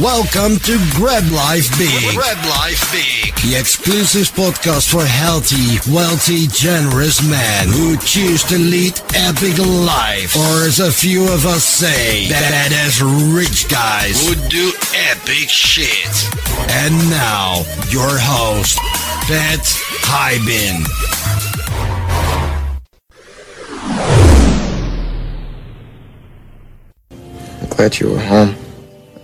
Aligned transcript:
Welcome 0.00 0.56
to 0.60 0.78
Grab 0.94 1.30
Life 1.30 1.76
Big. 1.76 2.16
Grab 2.16 2.42
Life 2.46 2.90
Big. 2.92 3.34
The 3.42 3.58
exclusive 3.60 4.32
podcast 4.34 4.90
for 4.90 5.04
healthy, 5.04 5.76
wealthy, 5.92 6.46
generous 6.46 7.20
men 7.20 7.68
who 7.68 7.98
choose 7.98 8.42
to 8.44 8.56
lead 8.56 8.98
epic 9.14 9.58
life. 9.58 10.34
Or 10.34 10.64
as 10.64 10.80
a 10.80 10.90
few 10.90 11.24
of 11.24 11.44
us 11.44 11.64
say, 11.64 12.26
badass 12.30 13.02
rich 13.36 13.68
guys 13.68 14.26
who 14.26 14.34
do 14.48 14.72
epic 15.10 15.50
shit. 15.50 16.08
And 16.70 16.94
now, 17.10 17.56
your 17.90 18.16
host, 18.16 18.78
Pat 19.28 19.60
Hiban. 20.08 20.88
Glad 27.76 28.00
you 28.00 28.12
were 28.12 28.20
home. 28.20 28.56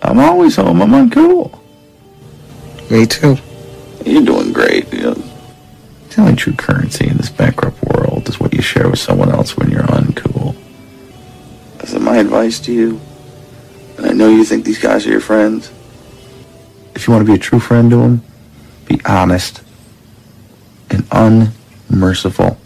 I'm 0.09 0.17
always 0.17 0.55
home. 0.55 0.81
I'm 0.81 0.89
uncool. 0.89 1.59
Me 2.89 3.05
too. 3.05 3.37
You're 4.03 4.25
doing 4.25 4.51
great. 4.51 4.91
You 4.91 5.01
know, 5.01 5.13
the 5.13 6.21
only 6.21 6.35
true 6.35 6.53
currency 6.53 7.07
in 7.07 7.17
this 7.17 7.29
bankrupt 7.29 7.77
world 7.83 8.27
is 8.27 8.39
what 8.39 8.51
you 8.51 8.61
share 8.63 8.89
with 8.89 8.97
someone 8.97 9.29
else 9.29 9.55
when 9.55 9.69
you're 9.69 9.83
uncool. 9.83 10.55
So 11.85 11.99
my 11.99 12.17
advice 12.17 12.59
to 12.61 12.73
you, 12.73 12.99
and 13.97 14.07
I 14.07 14.13
know 14.13 14.29
you 14.29 14.43
think 14.45 14.65
these 14.65 14.79
guys 14.79 15.05
are 15.05 15.11
your 15.11 15.21
friends. 15.21 15.71
If 16.95 17.07
you 17.07 17.13
want 17.13 17.25
to 17.25 17.31
be 17.31 17.37
a 17.37 17.41
true 17.41 17.59
friend 17.59 17.91
to 17.91 17.97
them, 17.97 18.23
be 18.87 18.99
honest 19.05 19.61
and 20.89 21.05
unmerciful. 21.11 22.57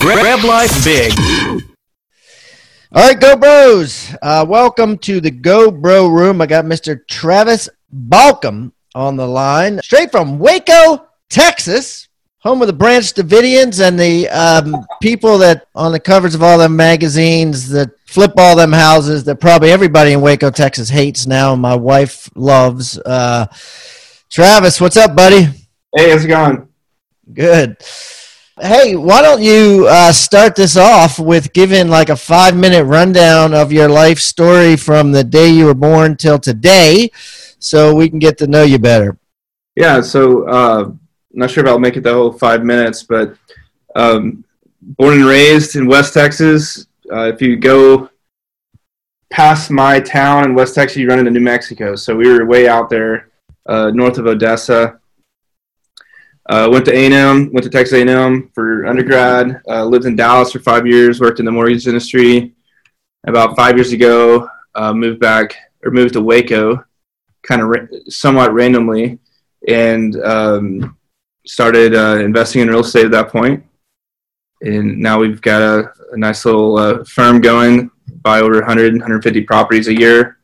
Grab 0.00 0.44
Life 0.44 0.84
Big. 0.84 1.12
All 2.94 3.08
right, 3.08 3.18
Go 3.18 3.36
Bros. 3.36 4.14
Uh, 4.20 4.44
welcome 4.46 4.98
to 4.98 5.18
the 5.18 5.30
Go 5.30 5.70
Bro 5.70 6.08
Room. 6.08 6.42
I 6.42 6.46
got 6.46 6.66
Mr. 6.66 7.00
Travis 7.08 7.70
Balcom 7.90 8.72
on 8.94 9.16
the 9.16 9.26
line, 9.26 9.80
straight 9.80 10.10
from 10.10 10.38
Waco, 10.38 11.08
Texas, 11.30 12.08
home 12.40 12.60
of 12.60 12.66
the 12.66 12.74
Branch 12.74 13.02
Davidians 13.14 13.80
and 13.80 13.98
the 13.98 14.28
um, 14.28 14.84
people 15.00 15.38
that 15.38 15.68
on 15.74 15.92
the 15.92 16.00
covers 16.00 16.34
of 16.34 16.42
all 16.42 16.58
them 16.58 16.76
magazines 16.76 17.70
that 17.70 17.88
flip 18.04 18.34
all 18.36 18.56
them 18.56 18.72
houses 18.72 19.24
that 19.24 19.36
probably 19.36 19.70
everybody 19.70 20.12
in 20.12 20.20
Waco, 20.20 20.50
Texas 20.50 20.90
hates 20.90 21.26
now. 21.26 21.56
My 21.56 21.74
wife 21.74 22.28
loves. 22.34 22.98
Uh, 22.98 23.46
Travis, 24.28 24.82
what's 24.82 24.98
up, 24.98 25.16
buddy? 25.16 25.44
Hey, 25.96 26.10
how's 26.10 26.26
it 26.26 26.28
going? 26.28 26.68
Good. 27.32 27.78
Hey, 28.60 28.96
why 28.96 29.22
don't 29.22 29.40
you 29.40 29.86
uh, 29.88 30.12
start 30.12 30.54
this 30.54 30.76
off 30.76 31.18
with 31.18 31.54
giving 31.54 31.88
like 31.88 32.10
a 32.10 32.16
five 32.16 32.54
minute 32.54 32.84
rundown 32.84 33.54
of 33.54 33.72
your 33.72 33.88
life 33.88 34.18
story 34.18 34.76
from 34.76 35.10
the 35.10 35.24
day 35.24 35.48
you 35.48 35.64
were 35.64 35.74
born 35.74 36.18
till 36.18 36.38
today 36.38 37.10
so 37.58 37.94
we 37.94 38.10
can 38.10 38.18
get 38.18 38.36
to 38.38 38.46
know 38.46 38.62
you 38.62 38.78
better? 38.78 39.16
Yeah, 39.74 40.02
so 40.02 40.46
uh, 40.46 40.92
not 41.32 41.50
sure 41.50 41.64
if 41.64 41.70
I'll 41.70 41.78
make 41.78 41.96
it 41.96 42.02
the 42.02 42.12
whole 42.12 42.30
five 42.30 42.62
minutes, 42.62 43.02
but 43.04 43.34
um, 43.96 44.44
born 44.82 45.14
and 45.14 45.24
raised 45.24 45.74
in 45.76 45.86
West 45.86 46.12
Texas. 46.12 46.86
Uh, 47.10 47.32
if 47.32 47.40
you 47.40 47.56
go 47.56 48.10
past 49.30 49.70
my 49.70 49.98
town 49.98 50.44
in 50.44 50.54
West 50.54 50.74
Texas, 50.74 50.98
you 50.98 51.08
run 51.08 51.18
into 51.18 51.30
New 51.30 51.40
Mexico. 51.40 51.96
So 51.96 52.14
we 52.14 52.30
were 52.30 52.44
way 52.44 52.68
out 52.68 52.90
there 52.90 53.30
uh, 53.64 53.92
north 53.94 54.18
of 54.18 54.26
Odessa. 54.26 55.00
Uh, 56.48 56.68
went 56.70 56.84
to 56.84 56.92
A&M, 56.92 57.52
went 57.52 57.62
to 57.62 57.70
Texas 57.70 57.98
A&M 57.98 58.50
for 58.54 58.86
undergrad. 58.86 59.60
Uh, 59.68 59.84
lived 59.84 60.06
in 60.06 60.16
Dallas 60.16 60.52
for 60.52 60.58
five 60.58 60.86
years. 60.86 61.20
Worked 61.20 61.38
in 61.38 61.46
the 61.46 61.52
mortgage 61.52 61.86
industry. 61.86 62.52
About 63.26 63.54
five 63.54 63.76
years 63.76 63.92
ago, 63.92 64.48
uh, 64.74 64.92
moved 64.92 65.20
back 65.20 65.56
or 65.84 65.92
moved 65.92 66.14
to 66.14 66.20
Waco, 66.20 66.84
kind 67.42 67.62
of 67.62 67.68
ra- 67.68 67.98
somewhat 68.08 68.52
randomly, 68.52 69.20
and 69.68 70.16
um, 70.24 70.96
started 71.46 71.94
uh, 71.94 72.18
investing 72.18 72.62
in 72.62 72.68
real 72.68 72.80
estate 72.80 73.04
at 73.04 73.12
that 73.12 73.28
point. 73.28 73.64
And 74.62 74.98
now 74.98 75.20
we've 75.20 75.40
got 75.40 75.62
a, 75.62 75.92
a 76.12 76.16
nice 76.16 76.44
little 76.44 76.76
uh, 76.76 77.04
firm 77.04 77.40
going, 77.40 77.90
buy 78.22 78.40
over 78.40 78.54
100, 78.54 78.94
150 78.94 79.42
properties 79.42 79.86
a 79.86 79.96
year, 79.96 80.38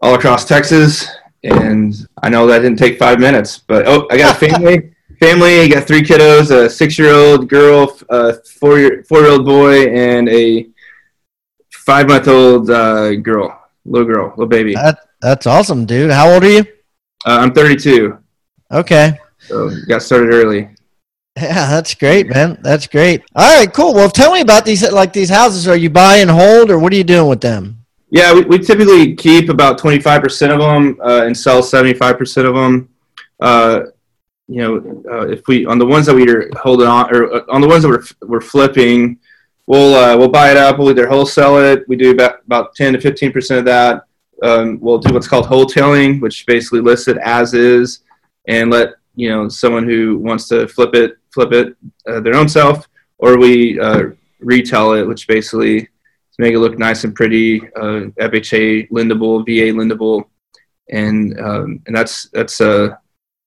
all 0.00 0.14
across 0.14 0.46
Texas. 0.46 1.06
And 1.42 1.94
I 2.22 2.30
know 2.30 2.46
that 2.46 2.60
didn't 2.60 2.78
take 2.78 2.98
five 2.98 3.18
minutes, 3.18 3.58
but 3.58 3.86
oh, 3.86 4.06
I 4.10 4.16
got 4.16 4.36
a 4.42 4.46
family 4.48 4.91
family. 5.22 5.60
I 5.60 5.68
got 5.68 5.86
three 5.86 6.02
kiddos: 6.02 6.50
a 6.50 6.68
six-year-old 6.68 7.48
girl, 7.48 7.96
a 8.10 8.34
four-year 8.60 9.04
four-year-old 9.08 9.44
boy, 9.46 9.74
and 9.86 10.28
a 10.28 10.66
five-month-old 11.70 12.70
uh, 12.70 13.14
girl, 13.16 13.46
little 13.84 14.06
girl, 14.12 14.26
little 14.30 14.46
baby. 14.58 14.76
Uh, 14.76 14.82
That, 14.82 14.98
that's 15.20 15.46
awesome, 15.46 15.86
dude. 15.86 16.10
How 16.10 16.26
old 16.32 16.44
are 16.44 16.50
you? 16.50 16.64
I'm 17.24 17.52
32, 17.52 18.18
Okay. 18.72 19.16
so 19.38 19.70
got 19.88 20.02
started 20.02 20.34
early. 20.34 20.68
Yeah, 21.36 21.66
that's 21.74 21.94
great, 21.94 22.26
man. 22.28 22.58
That's 22.62 22.86
great. 22.86 23.22
All 23.34 23.56
right, 23.58 23.72
cool. 23.72 23.94
Well, 23.94 24.10
tell 24.10 24.32
me 24.32 24.40
about 24.40 24.64
these 24.66 24.82
like 24.90 25.12
these 25.12 25.30
houses. 25.30 25.66
Are 25.68 25.76
you 25.76 25.88
buy 25.88 26.16
and 26.16 26.30
hold, 26.30 26.70
or 26.70 26.78
what 26.78 26.92
are 26.92 26.96
you 26.96 27.04
doing 27.04 27.28
with 27.28 27.40
them? 27.40 27.78
Yeah, 28.10 28.34
we, 28.34 28.40
we 28.42 28.58
typically 28.58 29.14
keep 29.16 29.48
about 29.48 29.78
25% 29.80 30.52
of 30.52 30.58
them 30.60 31.00
uh, 31.02 31.22
and 31.24 31.34
sell 31.34 31.62
75% 31.62 32.44
of 32.50 32.54
them. 32.54 32.88
Uh, 33.40 33.80
you 34.52 34.60
know, 34.60 35.02
uh, 35.10 35.26
if 35.28 35.46
we 35.48 35.64
on 35.66 35.78
the 35.78 35.86
ones 35.86 36.06
that 36.06 36.14
we 36.14 36.28
are 36.28 36.50
holding 36.60 36.86
on, 36.86 37.14
or 37.14 37.32
uh, 37.32 37.44
on 37.48 37.60
the 37.62 37.68
ones 37.68 37.82
that 37.82 37.88
we're 37.88 38.28
we're 38.28 38.40
flipping, 38.40 39.18
we'll 39.66 39.94
uh, 39.94 40.16
we'll 40.16 40.28
buy 40.28 40.50
it 40.50 40.56
up. 40.56 40.78
We'll 40.78 40.90
either 40.90 41.08
wholesale 41.08 41.58
it. 41.58 41.88
We 41.88 41.96
do 41.96 42.10
about 42.10 42.40
about 42.44 42.74
10 42.74 42.92
to 42.92 43.00
15 43.00 43.32
percent 43.32 43.60
of 43.60 43.64
that. 43.66 44.04
Um, 44.42 44.78
we'll 44.80 44.98
do 44.98 45.14
what's 45.14 45.28
called 45.28 45.46
wholetailing, 45.46 46.20
which 46.20 46.44
basically 46.46 46.80
lists 46.80 47.08
it 47.08 47.16
as 47.18 47.54
is, 47.54 48.00
and 48.46 48.70
let 48.70 48.94
you 49.14 49.30
know 49.30 49.48
someone 49.48 49.88
who 49.88 50.18
wants 50.18 50.48
to 50.48 50.68
flip 50.68 50.94
it 50.94 51.16
flip 51.32 51.52
it 51.52 51.76
uh, 52.06 52.20
their 52.20 52.34
own 52.34 52.48
self, 52.48 52.86
or 53.18 53.38
we 53.38 53.80
uh, 53.80 54.02
retail 54.40 54.92
it, 54.92 55.06
which 55.06 55.26
basically 55.26 55.88
make 56.38 56.54
it 56.54 56.58
look 56.58 56.78
nice 56.78 57.04
and 57.04 57.14
pretty, 57.14 57.60
uh, 57.76 58.10
FHA 58.18 58.90
lendable, 58.90 59.44
VA 59.46 59.72
lendable, 59.72 60.24
and 60.90 61.38
um, 61.40 61.80
and 61.86 61.96
that's 61.96 62.28
that's 62.30 62.60
uh, 62.60 62.96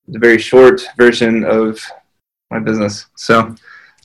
the 0.07 0.19
very 0.19 0.37
short 0.37 0.81
version 0.97 1.43
of 1.43 1.79
my 2.51 2.59
business. 2.59 3.07
So 3.15 3.55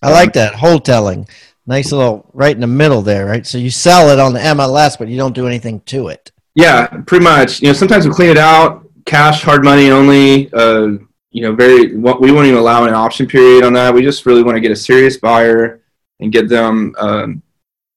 I 0.02 0.10
like 0.10 0.32
that 0.34 0.54
wholesaling. 0.54 1.28
Nice 1.66 1.92
little 1.92 2.28
right 2.32 2.54
in 2.54 2.60
the 2.60 2.66
middle 2.66 3.02
there, 3.02 3.26
right? 3.26 3.46
So 3.46 3.58
you 3.58 3.70
sell 3.70 4.08
it 4.10 4.18
on 4.18 4.32
the 4.32 4.40
MLS, 4.40 4.98
but 4.98 5.08
you 5.08 5.16
don't 5.16 5.34
do 5.34 5.46
anything 5.46 5.80
to 5.82 6.08
it. 6.08 6.32
yeah, 6.54 6.86
pretty 7.06 7.22
much. 7.22 7.60
You 7.60 7.68
know, 7.68 7.74
sometimes 7.74 8.06
we 8.08 8.14
clean 8.14 8.30
it 8.30 8.38
out, 8.38 8.88
cash, 9.04 9.42
hard 9.42 9.62
money 9.62 9.90
only. 9.90 10.52
Uh, 10.52 10.98
you 11.30 11.42
know, 11.42 11.54
very 11.54 11.96
we 11.96 12.32
won't 12.32 12.46
even 12.46 12.58
allow 12.58 12.84
an 12.84 12.94
option 12.94 13.26
period 13.26 13.62
on 13.62 13.72
that. 13.74 13.94
We 13.94 14.02
just 14.02 14.26
really 14.26 14.42
want 14.42 14.56
to 14.56 14.60
get 14.60 14.72
a 14.72 14.76
serious 14.76 15.18
buyer 15.18 15.82
and 16.18 16.32
get 16.32 16.48
them 16.48 16.94
um, 16.98 17.42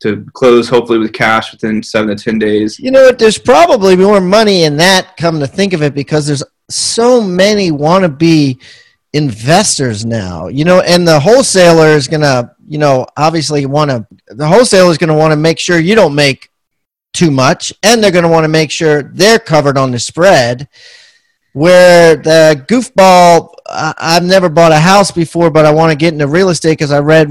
to 0.01 0.25
close, 0.33 0.69
hopefully 0.69 0.99
with 0.99 1.13
cash 1.13 1.51
within 1.51 1.81
seven 1.81 2.15
to 2.15 2.23
ten 2.23 2.37
days. 2.37 2.77
You 2.77 2.91
know 2.91 3.05
what? 3.05 3.17
There's 3.17 3.39
probably 3.39 3.95
more 3.95 4.21
money 4.21 4.63
in 4.65 4.77
that. 4.77 5.17
Come 5.17 5.39
to 5.39 5.47
think 5.47 5.73
of 5.73 5.81
it, 5.81 5.95
because 5.95 6.27
there's 6.27 6.43
so 6.69 7.21
many 7.21 7.71
want 7.71 8.03
to 8.03 8.09
be 8.09 8.59
investors 9.13 10.05
now. 10.05 10.47
You 10.47 10.65
know, 10.65 10.81
and 10.81 11.07
the 11.07 11.19
wholesaler 11.19 11.87
is 11.89 12.07
gonna, 12.07 12.55
you 12.67 12.77
know, 12.77 13.05
obviously 13.15 13.65
want 13.65 13.91
to. 13.91 14.07
The 14.27 14.47
wholesaler 14.47 14.91
is 14.91 14.97
gonna 14.97 15.15
want 15.15 15.31
to 15.31 15.37
make 15.37 15.59
sure 15.59 15.79
you 15.79 15.95
don't 15.95 16.15
make 16.15 16.49
too 17.13 17.31
much, 17.31 17.73
and 17.83 18.03
they're 18.03 18.11
gonna 18.11 18.29
want 18.29 18.43
to 18.43 18.49
make 18.49 18.71
sure 18.71 19.03
they're 19.03 19.39
covered 19.39 19.77
on 19.77 19.91
the 19.91 19.99
spread. 19.99 20.67
Where 21.53 22.15
the 22.15 22.65
goofball, 22.67 23.53
I, 23.67 23.93
I've 23.99 24.23
never 24.23 24.49
bought 24.49 24.71
a 24.71 24.79
house 24.79 25.11
before, 25.11 25.51
but 25.51 25.65
I 25.65 25.71
want 25.71 25.91
to 25.91 25.95
get 25.95 26.11
into 26.11 26.27
real 26.27 26.49
estate 26.49 26.71
because 26.71 26.91
I 26.91 26.99
read 26.99 27.29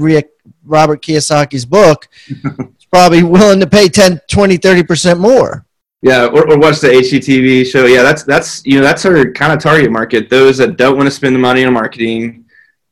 Robert 0.63 1.01
Kiyosaki's 1.01 1.65
book. 1.65 2.07
It's 2.83 2.99
probably 2.99 3.23
willing 3.23 3.59
to 3.59 3.65
pay 3.65 3.89
10, 3.89 4.21
20, 4.29 4.57
30% 4.59 5.19
more. 5.19 5.65
Yeah, 6.03 6.25
or, 6.25 6.51
or 6.51 6.59
watch 6.59 6.81
the 6.81 6.89
HGTV 6.89 7.65
show. 7.65 7.85
Yeah, 7.85 8.03
that's 8.03 8.23
that's 8.23 8.65
you 8.65 8.75
know 8.75 8.83
that's 8.83 9.05
our 9.05 9.31
kind 9.31 9.53
of 9.53 9.59
target 9.59 9.89
market. 9.89 10.29
Those 10.29 10.57
that 10.57 10.75
don't 10.75 10.97
want 10.97 11.07
to 11.07 11.11
spend 11.11 11.33
the 11.33 11.39
money 11.39 11.63
on 11.63 11.71
marketing, 11.71 12.43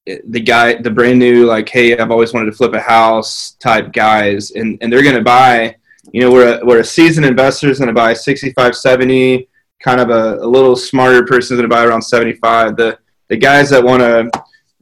eh, 0.08 0.20
the 0.30 0.40
guy, 0.40 0.82
the 0.82 0.92
brand 0.92 1.20
new 1.20 1.46
like, 1.46 1.68
hey, 1.68 1.98
I've 1.98 2.10
always 2.10 2.34
wanted 2.34 2.46
to 2.46 2.54
flip 2.54 2.74
a 2.74 2.80
house 2.80 3.58
type 3.60 3.92
guys, 3.92 4.52
and 4.52 4.78
and 4.82 4.92
they're 4.92 5.04
gonna 5.04 5.22
buy. 5.22 5.76
You 6.14 6.22
know, 6.22 6.32
where 6.32 6.60
a, 6.60 6.66
where 6.66 6.80
a 6.80 6.86
seasoned 6.86 7.26
investor 7.26 7.70
is 7.70 7.80
gonna 7.80 7.94
buy 7.94 8.14
65, 8.14 8.76
70. 8.76 9.48
Kind 9.84 10.00
of 10.00 10.10
a, 10.10 10.38
a 10.38 10.48
little 10.48 10.78
smarter 10.78 11.26
person 11.26 11.56
is 11.56 11.58
gonna 11.60 11.68
buy 11.68 11.84
around 11.84 12.02
75. 12.02 12.78
The 12.78 12.98
the 13.28 13.36
guys 13.36 13.70
that 13.72 13.84
want 13.84 14.02
to 14.02 14.32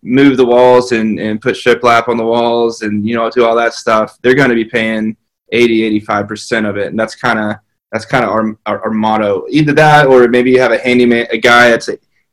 move 0.04 0.38
the 0.38 0.46
walls 0.46 0.92
and, 0.92 1.20
and 1.20 1.42
put 1.42 1.56
shiplap 1.56 2.08
on 2.08 2.18
the 2.18 2.26
walls 2.26 2.84
and 2.84 3.08
you 3.08 3.16
know 3.16 3.30
do 3.30 3.44
all 3.44 3.56
that 3.56 3.74
stuff 3.74 4.18
they're 4.22 4.34
to 4.34 4.56
be 4.56 4.64
paying 4.64 5.16
80 5.52 6.00
85% 6.00 6.70
of 6.70 6.78
it 6.78 6.88
and 6.88 6.98
that's 6.98 7.16
kind 7.16 7.38
of 7.38 7.58
that's 7.92 8.06
kind 8.06 8.24
of 8.24 8.32
our, 8.32 8.58
our, 8.66 8.84
our 8.86 8.92
motto 8.92 9.46
either 9.50 9.74
that 9.74 10.06
or 10.08 10.28
maybe 10.28 10.52
you 10.52 10.60
have 10.60 10.72
a 10.72 10.78
handyman 10.80 11.28
a 11.32 11.38
guy 11.38 11.70
that's 11.70 11.90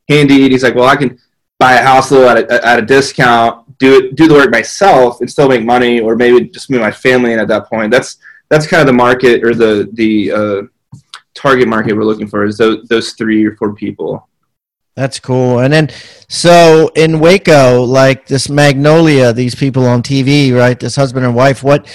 handy 0.09 0.43
and 0.43 0.51
he's 0.51 0.63
like 0.63 0.75
well 0.75 0.87
i 0.87 0.95
can 0.95 1.17
buy 1.59 1.73
a 1.73 1.83
house 1.83 2.11
little 2.11 2.29
at 2.29 2.37
a, 2.37 2.65
at 2.65 2.79
a 2.79 2.85
discount 2.85 3.65
do 3.79 3.97
it 3.97 4.15
do 4.15 4.27
the 4.27 4.33
work 4.33 4.51
myself 4.51 5.21
and 5.21 5.29
still 5.29 5.49
make 5.49 5.63
money 5.65 5.99
or 5.99 6.15
maybe 6.15 6.47
just 6.49 6.69
move 6.69 6.81
my 6.81 6.91
family 6.91 7.33
in 7.33 7.39
at 7.39 7.47
that 7.47 7.67
point 7.67 7.91
that's 7.91 8.17
that's 8.49 8.67
kind 8.67 8.81
of 8.81 8.87
the 8.87 8.93
market 8.93 9.43
or 9.43 9.53
the 9.53 9.89
the 9.93 10.31
uh, 10.31 10.61
target 11.33 11.67
market 11.67 11.95
we're 11.95 12.03
looking 12.03 12.27
for 12.27 12.45
is 12.45 12.57
those 12.57 12.87
those 12.87 13.13
three 13.13 13.45
or 13.45 13.55
four 13.55 13.73
people. 13.73 14.27
That's 14.95 15.19
cool. 15.19 15.59
And 15.59 15.71
then, 15.71 15.89
so 16.27 16.89
in 16.95 17.19
Waco, 17.19 17.83
like 17.83 18.25
this 18.25 18.49
Magnolia, 18.49 19.31
these 19.31 19.53
people 19.53 19.85
on 19.85 20.01
TV, 20.01 20.57
right? 20.57 20.79
This 20.79 20.95
husband 20.95 21.23
and 21.23 21.35
wife. 21.35 21.63
What 21.63 21.87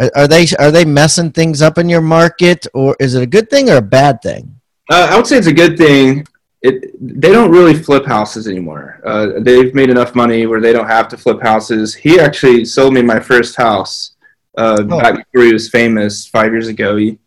are 0.00 0.10
are 0.16 0.28
they? 0.28 0.46
Are 0.58 0.70
they 0.70 0.84
messing 0.84 1.30
things 1.30 1.62
up 1.62 1.78
in 1.78 1.88
your 1.88 2.00
market, 2.00 2.66
or 2.74 2.96
is 2.98 3.14
it 3.14 3.22
a 3.22 3.26
good 3.26 3.48
thing 3.50 3.70
or 3.70 3.76
a 3.76 3.82
bad 3.82 4.22
thing? 4.22 4.56
Uh, 4.90 5.08
I 5.10 5.16
would 5.16 5.26
say 5.26 5.36
it's 5.38 5.46
a 5.46 5.52
good 5.52 5.76
thing. 5.76 6.26
It, 6.62 6.94
they 7.00 7.30
don't 7.32 7.50
really 7.50 7.74
flip 7.74 8.04
houses 8.04 8.46
anymore. 8.46 9.00
Uh, 9.04 9.28
they've 9.40 9.74
made 9.74 9.88
enough 9.88 10.14
money 10.14 10.46
where 10.46 10.60
they 10.60 10.72
don't 10.72 10.88
have 10.88 11.08
to 11.08 11.16
flip 11.16 11.40
houses. 11.40 11.94
He 11.94 12.20
actually 12.20 12.64
sold 12.66 12.92
me 12.92 13.00
my 13.02 13.18
first 13.20 13.56
house 13.56 14.12
uh, 14.58 14.76
Oh. 14.90 15.00
back 15.00 15.14
before 15.32 15.46
he 15.46 15.52
was 15.52 15.70
famous 15.70 16.26
five 16.26 16.52
years 16.52 16.68
ago. 16.68 16.96
He 16.96 17.18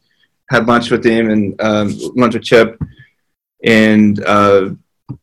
had 0.50 0.68
lunch 0.68 0.92
with 0.92 1.04
him 1.06 1.30
and 1.32 1.60
um, 1.62 1.98
lunch 2.16 2.36
with 2.36 2.44
Chip, 2.44 2.80
and 3.64 4.24
uh, 4.24 4.72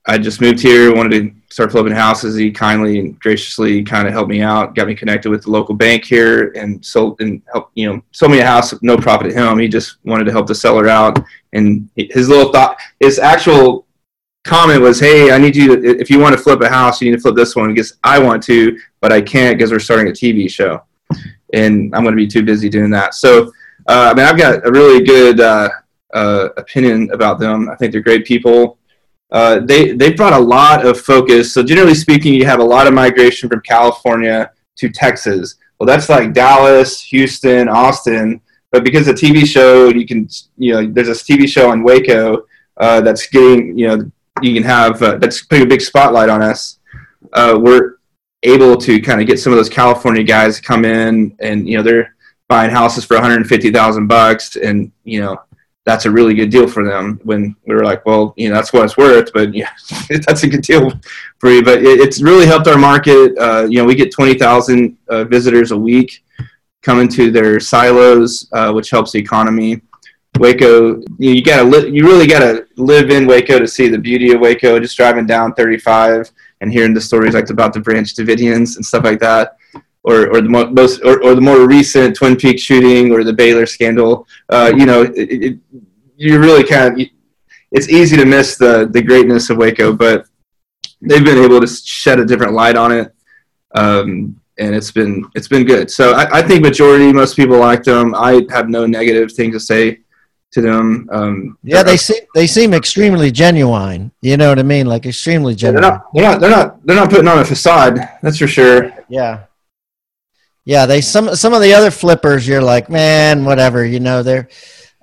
I 0.07 0.19
just 0.19 0.41
moved 0.41 0.61
here. 0.61 0.95
Wanted 0.95 1.11
to 1.11 1.35
start 1.51 1.73
flipping 1.73 1.93
houses. 1.93 2.37
He 2.37 2.51
kindly 2.51 2.99
and 2.99 3.19
graciously 3.21 3.83
kind 3.83 4.07
of 4.07 4.13
helped 4.13 4.31
me 4.31 4.43
out, 4.43 4.75
got 4.75 4.87
me 4.87 4.95
connected 4.95 5.31
with 5.31 5.45
the 5.45 5.51
local 5.51 5.75
bank 5.75 6.05
here, 6.05 6.53
and 6.53 6.85
sold 6.85 7.21
and 7.21 7.43
helped 7.53 7.73
you 7.75 7.87
know 7.89 8.03
sold 8.13 8.33
me 8.33 8.41
a 8.41 8.47
house. 8.47 8.75
No 8.83 8.97
profit 8.97 9.31
to 9.31 9.35
him. 9.35 9.59
He 9.59 9.69
just 9.69 9.99
wanted 10.05 10.25
to 10.25 10.33
help 10.33 10.47
the 10.47 10.55
seller 10.55 10.89
out, 10.89 11.23
and 11.53 11.89
his 11.97 12.29
little 12.29 12.53
thought, 12.53 12.79
his 13.01 13.19
actual 13.19 13.87
comment 14.45 14.81
was, 14.81 15.01
"Hey, 15.01 15.33
I 15.33 15.39
need 15.39 15.57
you. 15.57 15.77
To, 15.77 16.01
if 16.01 16.11
you 16.11 16.19
want 16.19 16.37
to 16.37 16.43
flip 16.43 16.61
a 16.61 16.69
house, 16.69 17.01
you 17.01 17.11
need 17.11 17.17
to 17.17 17.23
flip 17.23 17.37
this 17.37 17.57
one 17.57 17.73
because 17.73 17.99
I 18.05 18.19
want 18.19 18.43
to, 18.45 18.79
but 19.01 19.13
I 19.13 19.21
can't 19.21 19.57
because 19.57 19.73
we're 19.73 19.79
starting 19.79 20.09
a 20.09 20.13
TV 20.13 20.51
show, 20.51 20.83
and 21.53 21.95
I'm 21.95 22.03
going 22.03 22.17
to 22.17 22.23
be 22.23 22.27
too 22.27 22.43
busy 22.43 22.69
doing 22.69 22.91
that." 22.91 23.15
So, 23.15 23.53
uh, 23.87 24.11
I 24.13 24.15
mean, 24.15 24.27
I've 24.27 24.39
got 24.39 24.67
a 24.67 24.71
really 24.71 25.05
good 25.05 25.41
uh, 25.41 25.69
uh, 26.15 26.49
opinion 26.57 27.11
about 27.13 27.39
them. 27.39 27.69
I 27.69 27.77
think 27.77 27.93
they're 27.93 28.01
great 28.01 28.27
people. 28.27 28.79
Uh, 29.33 29.61
they 29.61 29.93
they 29.93 30.13
brought 30.13 30.33
a 30.33 30.39
lot 30.39 30.85
of 30.85 31.01
focus. 31.01 31.53
So 31.53 31.63
generally 31.63 31.95
speaking, 31.95 32.35
you 32.35 32.45
have 32.47 32.61
a 32.61 32.65
lot 32.65 32.87
of 32.87 32.95
migration 32.95 33.49
from 33.49 33.61
California 33.61 34.51
to 34.77 34.89
Texas. 34.89 35.57
Well, 35.79 35.87
that's 35.87 36.09
like 36.09 36.33
Dallas, 36.33 37.01
Houston, 37.05 37.69
Austin. 37.69 38.41
But 38.73 38.85
because 38.85 39.07
the 39.07 39.13
TV 39.13 39.47
show, 39.47 39.89
you 39.89 40.07
can 40.07 40.29
you 40.57 40.73
know 40.75 40.87
there's 40.87 41.09
this 41.09 41.23
TV 41.23 41.49
show 41.49 41.71
on 41.71 41.83
Waco 41.83 42.47
uh, 42.77 43.01
that's 43.01 43.27
getting 43.29 43.79
you 43.79 43.89
know 43.89 44.11
you 44.43 44.55
can 44.55 44.63
have 44.63 45.03
uh, 45.03 45.17
that's 45.17 45.43
putting 45.43 45.65
a 45.65 45.69
big 45.69 45.81
spotlight 45.81 46.29
on 46.29 46.43
us. 46.43 46.79
Uh, 47.33 47.59
we're 47.61 47.97
able 48.43 48.77
to 48.77 49.01
kind 49.01 49.21
of 49.21 49.27
get 49.27 49.39
some 49.39 49.53
of 49.53 49.57
those 49.57 49.69
California 49.69 50.23
guys 50.23 50.57
to 50.57 50.63
come 50.63 50.85
in, 50.85 51.37
and 51.41 51.69
you 51.69 51.77
know 51.77 51.83
they're 51.83 52.15
buying 52.49 52.71
houses 52.71 53.05
for 53.05 53.15
150,000 53.15 54.07
bucks, 54.07 54.57
and 54.57 54.91
you 55.05 55.21
know 55.21 55.41
that's 55.91 56.07
a 56.07 56.11
really 56.11 56.35
good 56.35 56.51
deal 56.51 56.69
for 56.69 56.85
them. 56.85 57.21
When 57.25 57.57
we 57.67 57.75
were 57.75 57.85
like, 57.85 58.07
well, 58.07 58.33
you 58.37 58.49
know 58.49 58.55
that's 58.55 58.73
what 58.73 58.85
it's 58.85 58.97
worth, 58.97 59.33
but 59.33 59.53
yeah, 59.55 59.71
that's 60.27 60.45
a 60.45 60.49
good 60.49 60.63
deal 60.63 60.91
for 61.39 61.51
you. 61.51 61.65
But 61.65 61.83
it, 61.83 62.01
it's 62.01 62.23
really 62.23 62.47
helped 62.47 62.69
our 62.69 62.79
market. 62.79 63.37
Uh, 63.37 63.67
you 63.69 63.79
know, 63.79 63.85
we 63.85 63.95
get 63.95 64.13
20,000 64.13 64.97
uh, 65.09 65.25
visitors 65.25 65.73
a 65.73 65.77
week 65.77 66.25
coming 66.83 67.09
to 67.09 67.31
their 67.31 67.59
silos, 67.59 68.49
uh, 68.53 68.73
which 68.73 68.91
helps 68.91 69.13
the 69.13 69.19
economy. 69.19 69.81
Waco, 70.39 71.03
you, 71.19 71.43
gotta 71.43 71.65
li- 71.65 71.91
you 71.91 72.07
really 72.07 72.29
gotta 72.29 72.67
live 72.77 73.11
in 73.11 73.27
Waco 73.27 73.59
to 73.59 73.67
see 73.67 73.89
the 73.89 73.99
beauty 73.99 74.33
of 74.33 74.41
Waco. 74.41 74.79
Just 74.79 74.97
driving 74.97 75.27
down 75.27 75.55
35 75.55 76.31
and 76.61 76.73
hearing 76.73 76.95
the 76.95 77.01
stories 77.01 77.35
like 77.35 77.51
about 77.51 77.73
the 77.73 77.81
Branch 77.81 78.15
Davidians 78.15 78.77
and 78.77 78.87
stuff 78.87 79.03
like 79.03 79.19
that, 79.19 79.57
or 80.11 80.29
or 80.31 80.41
the 80.41 80.49
mo- 80.49 80.71
most 80.71 81.03
or, 81.05 81.23
or 81.23 81.35
the 81.35 81.41
more 81.41 81.67
recent 81.67 82.17
Twin 82.17 82.37
Peaks 82.37 82.63
shooting 82.63 83.13
or 83.13 83.25
the 83.25 83.33
Baylor 83.33 83.67
scandal. 83.67 84.27
Uh, 84.49 84.73
you 84.77 84.87
know, 84.87 85.03
it, 85.03 85.13
it, 85.17 85.59
you 86.17 86.39
really 86.39 86.65
kind 86.65 87.01
of 87.01 87.07
it's 87.73 87.89
easy 87.89 88.17
to 88.17 88.25
miss 88.25 88.57
the 88.57 88.89
the 88.93 89.03
greatness 89.03 89.51
of 89.51 89.57
Waco, 89.57 89.93
but 89.93 90.27
they've 91.01 91.25
been 91.25 91.39
able 91.39 91.61
to 91.61 91.67
shed 91.67 92.19
a 92.21 92.25
different 92.25 92.53
light 92.53 92.77
on 92.77 92.93
it. 92.93 93.15
Um, 93.75 94.41
and 94.59 94.75
it's 94.75 94.91
been 94.91 95.25
it's 95.35 95.49
been 95.49 95.65
good. 95.65 95.91
So 95.91 96.13
I, 96.13 96.39
I 96.39 96.43
think 96.43 96.63
majority 96.63 97.13
most 97.13 97.37
people 97.37 97.59
like 97.59 97.83
them. 97.85 98.15
I 98.15 98.47
have 98.51 98.69
no 98.69 98.87
negative 98.87 99.33
thing 99.33 99.53
to 99.53 99.61
say 99.61 100.01
to 100.53 100.61
them. 100.61 101.09
Um, 101.13 101.59
Yeah, 101.63 101.83
they 101.83 101.97
seem 101.97 102.23
they 102.35 102.47
seem 102.47 102.75
extremely 102.75 103.31
genuine. 103.31 104.13
You 104.21 104.37
know 104.37 104.49
what 104.49 104.59
I 104.59 104.63
mean? 104.63 104.87
Like 104.87 105.07
extremely 105.07 105.55
genuine. 105.55 105.83
they're 105.83 105.91
not 105.91 106.13
they're 106.13 106.23
not 106.25 106.41
they're 106.41 106.51
not 106.51 106.87
they're 106.87 106.97
not 106.97 107.11
putting 107.11 107.29
on 107.29 107.39
a 107.39 107.45
facade. 107.45 108.01
That's 108.23 108.39
for 108.39 108.49
sure. 108.49 108.93
Yeah. 109.09 109.45
Yeah, 110.65 110.87
they 110.87 111.01
some 111.01 111.35
some 111.35 111.55
of 111.55 111.63
the 111.63 111.73
other 111.73 111.91
flippers 111.91 112.47
you're 112.47 112.63
like, 112.63 112.91
man, 112.91 113.45
whatever, 113.45 113.85
you 113.85 114.01
know, 114.01 114.23
they're 114.23 114.49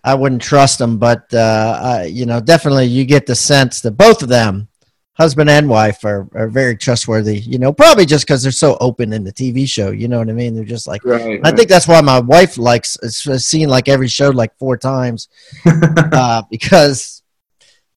I 0.04 0.13
wouldn't 0.13 0.42
trust 0.42 0.80
them, 0.80 0.98
but 0.98 1.33
uh 1.33 1.80
I, 1.81 2.04
you 2.06 2.25
know, 2.25 2.39
definitely 2.39 2.86
you 2.86 3.06
get 3.06 3.25
the 3.25 3.36
sense 3.36 3.81
that 3.81 3.92
both 3.92 4.21
of 4.21 4.30
them, 4.30 4.68
husband 5.13 5.50
and 5.50 5.68
wife 5.68 6.06
are, 6.06 6.30
are 6.36 6.48
very 6.48 6.77
trustworthy, 6.77 7.39
you 7.39 7.57
know, 7.57 7.74
probably 7.74 8.06
just 8.06 8.25
because 8.25 8.44
they're 8.44 8.51
so 8.51 8.77
open 8.80 9.13
in 9.13 9.24
the 9.24 9.33
TV 9.33 9.68
show, 9.68 9.89
you 9.89 10.07
know 10.07 10.19
what 10.19 10.30
I 10.30 10.33
mean? 10.33 10.54
They're 10.54 10.63
just 10.63 10.88
like 10.88 11.04
Right. 11.04 11.42
I 11.44 11.51
think 11.51 11.69
that's 11.69 11.88
why 11.88 12.01
my 12.01 12.19
wife 12.19 12.57
likes 12.57 12.98
seeing 13.04 13.68
like 13.68 13.89
every 13.89 14.07
show 14.07 14.30
like 14.30 14.57
four 14.59 14.77
times 14.77 15.27
uh, 15.65 16.44
because 16.51 17.24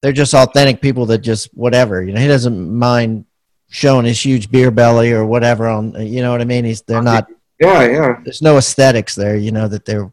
they're 0.00 0.12
just 0.12 0.34
authentic 0.34 0.80
people 0.80 1.06
that 1.06 1.18
just 1.18 1.48
whatever 1.54 2.02
you 2.02 2.12
know 2.12 2.20
he 2.20 2.28
doesn't 2.28 2.74
mind 2.74 3.26
showing 3.68 4.04
his 4.04 4.24
huge 4.24 4.50
beer 4.50 4.70
belly 4.70 5.12
or 5.12 5.24
whatever 5.24 5.68
on 5.68 5.94
you 6.06 6.22
know 6.22 6.32
what 6.32 6.40
I 6.40 6.44
mean 6.44 6.64
he's 6.64 6.82
they're 6.82 7.02
not 7.02 7.28
yeah, 7.60 7.82
yeah, 7.84 8.20
there's 8.24 8.42
no 8.42 8.56
aesthetics 8.56 9.14
there 9.14 9.36
you 9.36 9.52
know 9.52 9.68
that 9.68 9.84
they're 9.84 10.12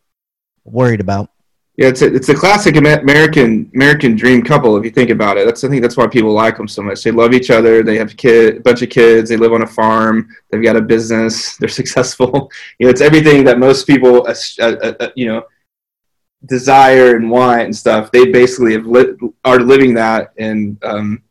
worried 0.65 0.99
about 1.01 1.29
yeah. 1.77 1.89
It's 1.89 2.01
a, 2.01 2.13
it's 2.13 2.29
a 2.29 2.33
classic 2.33 2.75
American 2.75 3.69
American 3.75 4.15
dream 4.15 4.41
couple. 4.41 4.75
If 4.77 4.83
you 4.83 4.89
think 4.89 5.11
about 5.11 5.37
it, 5.37 5.45
that's 5.45 5.63
I 5.63 5.69
think 5.69 5.83
that's 5.83 5.95
why 5.95 6.07
people 6.07 6.33
like 6.33 6.57
them 6.57 6.67
so 6.67 6.81
much. 6.81 7.03
They 7.03 7.11
love 7.11 7.33
each 7.33 7.51
other. 7.51 7.83
They 7.83 7.97
have 7.97 8.11
a 8.11 8.15
kid, 8.15 8.57
a 8.57 8.59
bunch 8.61 8.81
of 8.81 8.89
kids. 8.89 9.29
They 9.29 9.37
live 9.37 9.53
on 9.53 9.61
a 9.61 9.67
farm. 9.67 10.27
They've 10.49 10.63
got 10.63 10.75
a 10.75 10.81
business. 10.81 11.55
They're 11.59 11.69
successful. 11.69 12.51
You 12.79 12.87
know, 12.87 12.89
it's 12.89 13.01
everything 13.01 13.43
that 13.43 13.59
most 13.59 13.85
people, 13.85 14.27
uh, 14.27 14.35
uh, 14.59 14.93
uh, 14.99 15.09
you 15.15 15.27
know, 15.27 15.43
desire 16.47 17.15
and 17.15 17.29
want 17.29 17.61
and 17.61 17.75
stuff. 17.75 18.11
They 18.11 18.31
basically 18.31 18.73
have 18.73 18.87
li- 18.87 19.15
are 19.45 19.59
living 19.59 19.93
that, 19.93 20.33
and 20.39 20.83
um, 20.83 21.21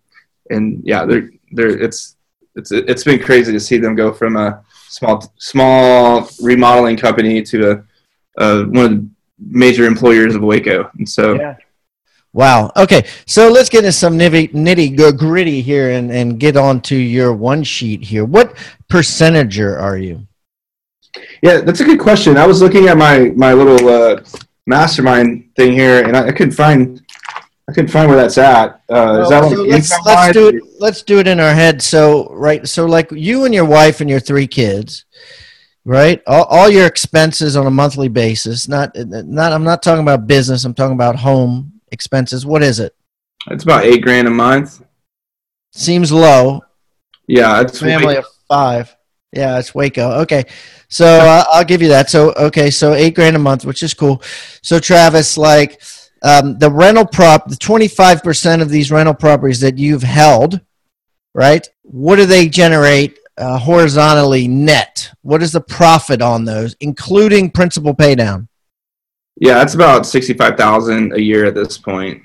and 0.50 0.80
yeah, 0.84 1.04
they're 1.04 1.30
they're 1.50 1.76
it's 1.76 2.14
it's 2.54 2.70
it's 2.70 3.02
been 3.02 3.20
crazy 3.20 3.50
to 3.52 3.60
see 3.60 3.78
them 3.78 3.96
go 3.96 4.12
from 4.12 4.36
a 4.36 4.62
small 4.88 5.32
small 5.38 6.28
remodeling 6.42 6.96
company 6.96 7.42
to 7.42 7.70
a, 7.70 8.42
a 8.42 8.64
one 8.64 8.84
of 8.84 8.90
the 8.90 9.08
major 9.38 9.84
employers 9.84 10.34
of 10.34 10.42
Waco, 10.42 10.90
and 10.98 11.08
so. 11.08 11.34
Yeah. 11.34 11.56
wow 12.32 12.70
okay 12.76 13.06
so 13.26 13.48
let's 13.48 13.70
get 13.70 13.78
into 13.78 13.92
some 13.92 14.18
nitty 14.18 14.52
nitty 14.52 15.16
gritty 15.16 15.62
here 15.62 15.92
and 15.92 16.10
and 16.10 16.38
get 16.38 16.56
on 16.56 16.80
to 16.82 16.94
your 16.94 17.32
one 17.32 17.62
sheet 17.64 18.02
here 18.02 18.26
what 18.26 18.54
percentager 18.90 19.80
are 19.80 19.96
you 19.96 20.26
Yeah, 21.42 21.60
that's 21.60 21.80
a 21.80 21.84
good 21.84 22.00
question. 22.00 22.36
I 22.36 22.46
was 22.46 22.60
looking 22.60 22.88
at 22.88 22.96
my 22.96 23.30
my 23.36 23.52
little 23.52 23.88
uh, 23.88 24.22
mastermind 24.66 25.50
thing 25.56 25.72
here, 25.72 26.04
and 26.04 26.16
I, 26.16 26.28
I 26.28 26.32
couldn't 26.32 26.52
find 26.54 27.00
I 27.68 27.72
couldn't 27.72 27.90
find 27.90 28.08
where 28.08 28.16
that's 28.16 28.38
at. 28.38 28.80
Uh, 28.88 29.22
is 29.22 29.28
that 29.28 29.42
Well, 29.42 29.66
like 29.66 29.82
so 29.82 29.96
let's, 29.96 30.06
let's 30.06 30.32
do 30.32 30.48
it 30.48 30.62
let's 30.78 31.02
do 31.02 31.18
it 31.18 31.26
in 31.26 31.40
our 31.40 31.52
head. 31.52 31.82
So 31.82 32.28
right 32.30 32.66
so 32.66 32.86
like 32.86 33.10
you 33.10 33.44
and 33.44 33.54
your 33.54 33.64
wife 33.64 34.00
and 34.00 34.08
your 34.08 34.20
three 34.20 34.46
kids 34.46 35.04
right? 35.86 36.20
All, 36.26 36.44
all 36.44 36.68
your 36.68 36.84
expenses 36.84 37.56
on 37.56 37.66
a 37.66 37.70
monthly 37.70 38.08
basis 38.08 38.68
not 38.68 38.90
not 38.96 39.52
i'm 39.52 39.62
not 39.62 39.84
talking 39.84 40.02
about 40.02 40.26
business 40.26 40.64
i'm 40.64 40.74
talking 40.74 40.94
about 40.94 41.16
home 41.16 41.76
expenses. 41.92 42.44
What 42.44 42.62
is 42.62 42.80
it? 42.80 42.94
It's 43.48 43.64
about 43.64 43.84
eight 43.84 44.02
grand 44.02 44.26
a 44.26 44.30
month. 44.30 44.82
seems 45.72 46.10
low. 46.10 46.62
Yeah, 47.26 47.60
it's 47.60 47.80
family 47.80 48.16
of 48.16 48.26
five. 48.48 48.94
Yeah 49.32 49.58
it's 49.58 49.74
waco. 49.74 50.20
Okay. 50.22 50.44
So 50.88 51.06
uh, 51.06 51.44
i'll 51.52 51.64
give 51.64 51.82
you 51.82 51.88
that. 51.88 52.10
So 52.10 52.32
okay 52.32 52.70
so 52.70 52.94
eight 52.94 53.14
grand 53.14 53.36
a 53.36 53.38
month 53.38 53.64
which 53.64 53.82
is 53.82 53.94
cool. 53.94 54.22
So 54.62 54.78
travis 54.78 55.38
like 55.38 55.80
um, 56.26 56.58
the 56.58 56.70
rental 56.70 57.06
prop 57.06 57.48
the 57.48 57.54
25% 57.56 58.60
of 58.60 58.68
these 58.68 58.90
rental 58.90 59.14
properties 59.14 59.60
that 59.60 59.78
you've 59.78 60.02
held 60.02 60.60
right 61.34 61.68
what 61.82 62.16
do 62.16 62.26
they 62.26 62.48
generate 62.48 63.18
uh, 63.38 63.58
horizontally 63.58 64.48
net 64.48 65.10
what 65.22 65.42
is 65.42 65.52
the 65.52 65.60
profit 65.60 66.20
on 66.22 66.44
those 66.44 66.74
including 66.80 67.50
principal 67.50 67.94
paydown 67.94 68.48
yeah, 69.38 69.60
it's 69.62 69.74
about 69.74 70.06
sixty 70.06 70.32
five 70.32 70.56
thousand 70.56 71.12
a 71.12 71.20
year 71.20 71.44
at 71.44 71.54
this 71.54 71.76
point. 71.76 72.22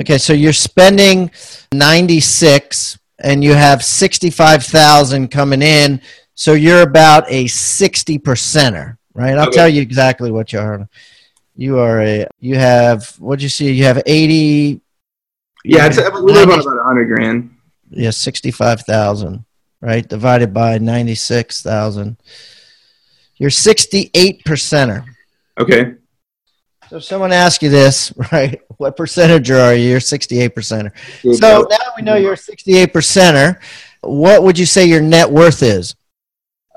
okay 0.00 0.18
so 0.18 0.32
you're 0.32 0.52
spending 0.52 1.30
96 1.72 2.98
and 3.20 3.44
you 3.44 3.54
have 3.54 3.84
65,000 3.84 5.28
coming 5.28 5.62
in 5.62 6.00
so 6.34 6.54
you're 6.54 6.82
about 6.82 7.24
a 7.28 7.46
60 7.46 8.18
percenter 8.18 8.96
right 9.14 9.38
i'll 9.38 9.48
Okay. 9.48 9.56
tell 9.56 9.68
you 9.68 9.80
exactly 9.80 10.30
what 10.32 10.52
you 10.52 10.58
are 10.58 10.88
you 11.58 11.78
are 11.78 12.00
a 12.00 12.26
you 12.38 12.54
have 12.54 13.08
what'd 13.18 13.42
you 13.42 13.48
see 13.48 13.72
you 13.72 13.84
have 13.84 14.00
80 14.06 14.80
Yeah, 15.64 15.86
it's 15.88 15.96
we 15.98 16.32
live 16.32 16.48
on 16.48 16.60
about 16.60 16.84
hundred 16.84 17.06
grand. 17.06 17.54
yeah 17.90 18.10
65,000 18.10 19.44
right 19.80 20.08
divided 20.08 20.54
by 20.54 20.78
96,000 20.78 22.16
you're 23.36 23.50
68 23.50 24.44
percenter 24.44 25.04
Okay. 25.60 25.94
So 26.88 26.98
if 26.98 27.04
someone 27.04 27.32
asks 27.32 27.62
you 27.64 27.68
this, 27.68 28.12
right? 28.32 28.62
What 28.76 28.96
percentage 28.96 29.50
are 29.50 29.74
you? 29.74 29.90
You're 29.90 30.00
68 30.00 30.54
percenter. 30.54 30.92
So 31.36 31.66
now 31.68 31.76
we 31.96 32.02
know 32.02 32.14
you're 32.14 32.34
a 32.34 32.36
68 32.36 32.92
percenter. 32.94 33.60
What 34.02 34.44
would 34.44 34.56
you 34.56 34.64
say 34.66 34.86
your 34.86 35.02
net 35.02 35.28
worth 35.28 35.64
is? 35.64 35.96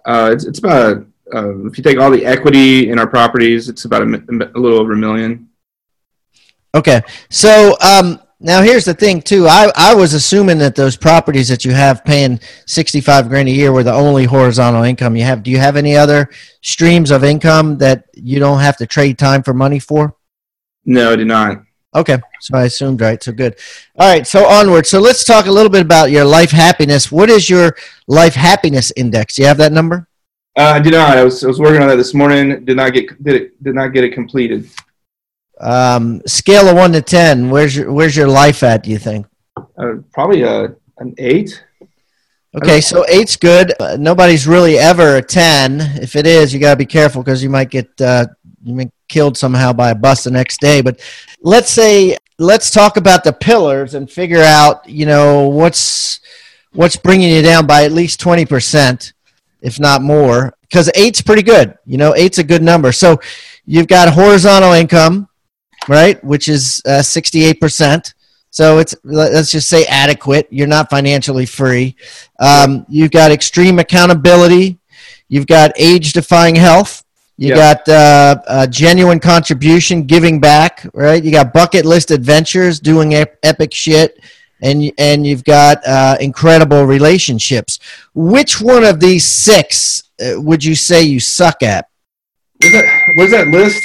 Uh, 0.04 0.32
it's, 0.34 0.46
it's 0.46 0.58
about 0.58 1.06
uh, 1.34 1.66
if 1.66 1.78
you 1.78 1.84
take 1.84 1.98
all 1.98 2.12
the 2.12 2.26
equity 2.26 2.90
in 2.90 3.00
our 3.00 3.08
properties, 3.08 3.70
it's 3.70 3.86
about 3.86 4.02
a, 4.02 4.06
a 4.06 4.60
little 4.60 4.80
over 4.80 4.94
a 4.94 4.98
million. 4.98 5.50
Okay. 6.74 7.02
So 7.30 7.76
um, 7.82 8.20
now 8.40 8.62
here's 8.62 8.86
the 8.86 8.94
thing 8.94 9.22
too. 9.22 9.48
I, 9.48 9.72
I 9.76 9.94
was 9.94 10.14
assuming 10.14 10.58
that 10.60 10.76
those 10.76 10.96
properties 10.96 11.48
that 11.50 11.66
you 11.66 11.72
have 11.72 12.04
paying 12.04 12.40
65 12.66 13.30
grand 13.30 13.48
a 13.48 13.52
year 13.52 13.72
were 13.72 13.84
the 13.84 13.94
only 13.94 14.26
horizontal 14.26 14.84
income 14.84 15.16
you 15.16 15.24
have. 15.24 15.44
Do 15.44 15.52
you 15.52 15.58
have 15.58 15.76
any 15.76 15.96
other 15.96 16.30
streams 16.62 17.12
of 17.12 17.24
income 17.24 17.78
that 17.80 18.06
you 18.14 18.40
don't 18.40 18.60
have 18.60 18.78
to 18.78 18.88
trade 18.88 19.18
time 19.18 19.44
for 19.44 19.54
money 19.54 19.80
for? 19.80 20.16
No, 20.86 21.14
I 21.14 21.16
do 21.16 21.26
not. 21.26 21.64
Okay. 21.94 22.18
So 22.40 22.58
I 22.58 22.64
assumed 22.64 23.02
right. 23.02 23.22
So 23.22 23.34
good. 23.34 23.58
All 23.98 24.10
right. 24.10 24.26
So 24.26 24.46
onward. 24.46 24.88
So 24.88 25.00
let's 25.00 25.26
talk 25.26 25.46
a 25.46 25.52
little 25.52 25.70
bit 25.70 25.82
about 25.82 26.10
your 26.10 26.24
life 26.24 26.52
happiness. 26.52 27.12
What 27.12 27.30
is 27.30 27.50
your 27.50 27.76
life 28.08 28.34
happiness 28.34 28.92
index? 28.96 29.36
Do 29.36 29.42
you 29.42 29.48
have 29.50 29.58
that 29.58 29.74
number? 29.74 30.08
Uh, 30.58 30.74
I 30.76 30.80
did 30.80 30.94
not. 30.94 31.18
I 31.18 31.24
was 31.24 31.44
I 31.44 31.48
was 31.48 31.60
working 31.60 31.82
on 31.82 31.88
that 31.88 31.96
this 31.96 32.14
morning. 32.14 32.66
Did 32.66 32.78
not 32.78 32.94
get 32.94 33.24
did 33.24 33.36
it 33.36 33.64
did 33.64 33.76
not 33.76 33.90
get 33.90 34.04
it 34.04 34.14
completed. 34.14 34.70
Um, 35.60 36.22
scale 36.26 36.68
of 36.68 36.76
one 36.76 36.92
to 36.94 37.04
10. 37.04 37.52
Where's 37.52 37.76
your, 37.76 37.94
where's 37.94 38.18
your 38.18 38.28
life 38.28 38.64
at, 38.64 38.82
do 38.82 38.90
you 38.90 38.98
think? 38.98 39.28
Uh, 39.78 39.98
probably 40.12 40.42
a 40.42 40.76
an 40.98 41.14
eight. 41.18 41.64
Okay, 42.54 42.82
so 42.82 43.06
eight's 43.08 43.38
good. 43.38 43.74
Uh, 43.80 43.96
nobody's 43.98 44.46
really 44.46 44.78
ever 44.78 45.18
a 45.18 45.22
ten. 45.22 45.80
If 45.80 46.18
it 46.18 46.26
is, 46.26 46.54
you 46.54 46.60
got 46.60 46.72
to 46.72 46.78
be 46.78 46.86
careful 46.86 47.24
because 47.24 47.42
you 47.42 47.50
might 47.50 47.70
get 47.70 47.90
uh, 48.02 48.26
you 48.64 48.74
might 48.76 48.92
killed 49.08 49.38
somehow 49.38 49.74
by 49.74 49.92
a 49.92 49.96
bus 49.96 50.24
the 50.24 50.32
next 50.32 50.60
day. 50.60 50.82
But 50.82 51.00
let's 51.42 51.70
say 51.70 52.18
let's 52.40 52.72
talk 52.72 52.98
about 52.98 53.24
the 53.24 53.34
pillars 53.34 53.94
and 53.94 54.10
figure 54.10 54.42
out 54.42 54.88
you 54.90 55.06
know 55.06 55.48
what's 55.48 56.20
what's 56.74 56.96
bringing 56.96 57.30
you 57.30 57.42
down 57.42 57.68
by 57.68 57.84
at 57.84 57.92
least 57.92 58.20
twenty 58.20 58.46
percent, 58.46 59.14
if 59.62 59.80
not 59.80 60.02
more. 60.02 60.54
Because 60.62 60.90
eight's 60.96 61.22
pretty 61.22 61.44
good. 61.44 61.78
You 61.86 61.98
know, 61.98 62.16
eight's 62.16 62.38
a 62.38 62.44
good 62.44 62.64
number. 62.64 62.92
So 62.92 63.20
you've 63.66 63.88
got 63.88 64.14
horizontal 64.14 64.72
income, 64.74 65.28
right, 65.90 66.24
which 66.24 66.48
is 66.48 66.82
uh, 66.86 67.02
sixty-eight 67.02 67.60
percent. 67.60 68.14
So 68.52 68.80
it's 68.80 68.96
let's 69.04 69.52
just 69.52 69.70
say 69.70 69.86
adequate. 69.86 70.48
You're 70.50 70.68
not 70.68 70.90
financially 70.90 71.46
free. 71.46 71.96
Um, 72.40 72.86
you've 72.90 73.12
got 73.12 73.32
extreme 73.32 73.80
accountability. 73.80 74.78
You've 75.30 75.48
got 75.48 75.72
age-defying 75.78 76.56
health. 76.56 77.04
You 77.38 77.50
Yeah. 77.50 77.56
got 77.56 77.90
uh, 77.90 78.42
uh, 78.48 78.68
genuine 78.68 79.20
contribution, 79.20 80.04
giving 80.04 80.40
back. 80.40 80.86
Right. 80.94 81.24
You 81.24 81.32
got 81.32 81.54
bucket 81.54 81.86
list 81.86 82.12
adventures, 82.12 82.80
doing 82.80 83.14
ep- 83.16 83.40
epic 83.42 83.74
shit, 83.74 84.20
and 84.62 84.92
and 84.98 85.26
you've 85.26 85.44
got 85.44 85.86
uh, 85.88 86.18
incredible 86.20 86.86
relationships. 86.86 87.80
Which 88.14 88.62
one 88.62 88.84
of 88.84 89.00
these 89.00 89.26
six 89.26 90.04
uh, 90.20 90.40
would 90.42 90.64
you 90.64 90.76
say 90.76 91.02
you 91.04 91.20
suck 91.20 91.64
at? 91.64 91.88
Where's 92.62 92.74
that, 92.74 93.14
where's 93.16 93.32
that 93.32 93.48
list? 93.48 93.84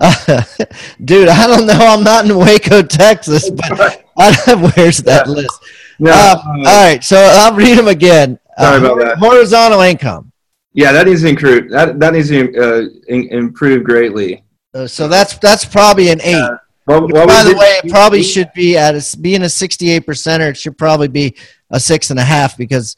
Uh, 0.00 0.42
dude, 1.04 1.28
I 1.28 1.46
don't 1.46 1.66
know. 1.66 1.74
I'm 1.78 2.02
not 2.04 2.24
in 2.28 2.36
Waco, 2.36 2.82
Texas, 2.82 3.50
but 3.50 4.04
I, 4.18 4.72
where's 4.76 4.98
that 4.98 5.28
list? 5.28 5.58
No, 5.98 6.10
uh, 6.12 6.42
all 6.46 6.62
right, 6.64 7.02
so 7.04 7.16
I'll 7.16 7.54
read 7.54 7.78
them 7.78 7.88
again. 7.88 8.38
Sorry 8.58 8.76
Uh, 8.76 8.84
about 8.92 8.98
that. 9.04 9.18
Horizontal 9.18 9.80
income. 9.80 10.32
yeah, 10.72 10.92
that 10.92 11.06
needs 11.06 11.22
to 11.22 11.28
improve. 11.28 11.70
That 11.70 11.98
that 12.00 12.12
needs 12.14 12.28
to 12.28 12.40
uh, 12.56 12.88
in, 13.08 13.28
improve 13.28 13.84
greatly. 13.84 14.42
Uh, 14.74 14.86
so 14.86 15.06
that's 15.08 15.38
that's 15.38 15.64
probably 15.64 16.08
an 16.08 16.20
eight. 16.22 16.50
Well, 16.86 17.08
by 17.08 17.44
the 17.44 17.56
way, 17.58 17.80
it 17.82 17.90
probably 17.90 18.22
should 18.22 18.52
be 18.54 18.76
at 18.76 18.94
a, 18.94 19.18
being 19.18 19.42
a 19.42 19.48
68 19.48 20.06
percenter. 20.06 20.50
It 20.50 20.56
should 20.56 20.76
probably 20.76 21.08
be 21.08 21.34
a 21.70 21.80
six 21.80 22.10
and 22.10 22.20
a 22.20 22.24
half 22.24 22.58
because, 22.58 22.96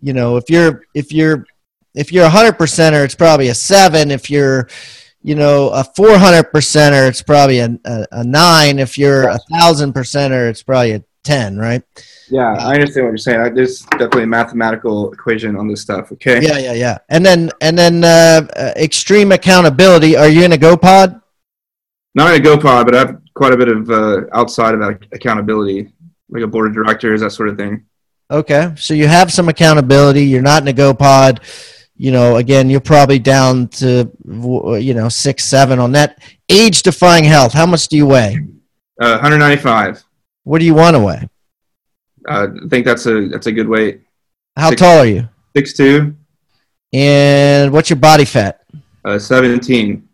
you 0.00 0.12
know, 0.12 0.36
if 0.36 0.50
you're 0.50 0.82
if 0.92 1.12
you're 1.12 1.46
if 1.94 2.10
you're 2.10 2.24
a 2.24 2.30
hundred 2.30 2.58
percenter, 2.58 3.04
it's 3.04 3.14
probably 3.14 3.48
a 3.48 3.54
seven. 3.54 4.10
If 4.10 4.28
you're, 4.28 4.68
you 5.22 5.34
know, 5.34 5.68
a 5.68 5.84
400 5.84 6.52
percenter, 6.52 7.08
it's 7.08 7.22
probably 7.22 7.60
a, 7.60 7.78
a, 7.84 8.06
a 8.12 8.24
nine. 8.24 8.78
If 8.78 8.98
you're 8.98 9.28
a 9.28 9.38
thousand 9.38 9.92
percenter, 9.92 10.48
it's 10.48 10.62
probably 10.62 10.92
a 10.92 11.04
10, 11.24 11.56
right? 11.58 11.82
Yeah, 12.28 12.54
I 12.54 12.74
understand 12.74 13.06
what 13.06 13.10
you're 13.10 13.18
saying. 13.18 13.40
I, 13.40 13.48
there's 13.50 13.82
definitely 13.82 14.24
a 14.24 14.26
mathematical 14.26 15.12
equation 15.12 15.56
on 15.56 15.68
this 15.68 15.82
stuff. 15.82 16.10
Okay. 16.12 16.42
Yeah, 16.42 16.58
yeah, 16.58 16.72
yeah. 16.72 16.98
And 17.08 17.24
then 17.24 17.50
and 17.60 17.78
then 17.78 18.02
uh, 18.02 18.48
uh, 18.56 18.72
extreme 18.76 19.32
accountability. 19.32 20.16
Are 20.16 20.28
you 20.28 20.44
in 20.44 20.52
a 20.52 20.56
GoPod? 20.56 21.21
Not 22.14 22.34
in 22.34 22.40
a 22.40 22.44
GoPod, 22.44 22.84
but 22.84 22.94
I 22.94 22.98
have 22.98 23.20
quite 23.34 23.52
a 23.52 23.56
bit 23.56 23.68
of 23.68 23.90
uh, 23.90 24.20
outside 24.32 24.74
of 24.74 24.82
ac- 24.82 25.08
accountability, 25.12 25.90
like 26.28 26.42
a 26.42 26.46
board 26.46 26.68
of 26.68 26.74
directors, 26.74 27.20
that 27.22 27.30
sort 27.32 27.48
of 27.48 27.56
thing. 27.56 27.86
Okay, 28.30 28.72
so 28.76 28.94
you 28.94 29.06
have 29.08 29.32
some 29.32 29.48
accountability. 29.48 30.24
You're 30.24 30.42
not 30.42 30.62
in 30.62 30.68
a 30.68 30.72
GoPod. 30.72 31.40
You 31.96 32.10
know, 32.12 32.36
again, 32.36 32.68
you're 32.70 32.80
probably 32.80 33.18
down 33.18 33.68
to 33.68 34.10
you 34.26 34.94
know 34.94 35.08
six, 35.08 35.44
seven 35.44 35.78
on 35.78 35.92
that. 35.92 36.18
Age-defying 36.48 37.24
health. 37.24 37.52
How 37.52 37.66
much 37.66 37.88
do 37.88 37.96
you 37.96 38.06
weigh? 38.06 38.36
Uh, 39.00 39.18
195. 39.20 40.02
What 40.44 40.58
do 40.58 40.64
you 40.64 40.74
want 40.74 40.96
to 40.96 41.00
weigh? 41.00 41.28
Uh, 42.28 42.48
I 42.64 42.68
think 42.68 42.84
that's 42.86 43.06
a 43.06 43.28
that's 43.28 43.46
a 43.46 43.52
good 43.52 43.68
weight. 43.68 44.02
How 44.56 44.68
Six- 44.70 44.80
tall 44.80 44.98
are 44.98 45.06
you? 45.06 45.28
Six 45.56 45.72
two, 45.74 46.16
And 46.92 47.72
what's 47.72 47.90
your 47.90 47.98
body 47.98 48.24
fat? 48.24 48.60
uh, 49.04 49.18
17. 49.18 50.08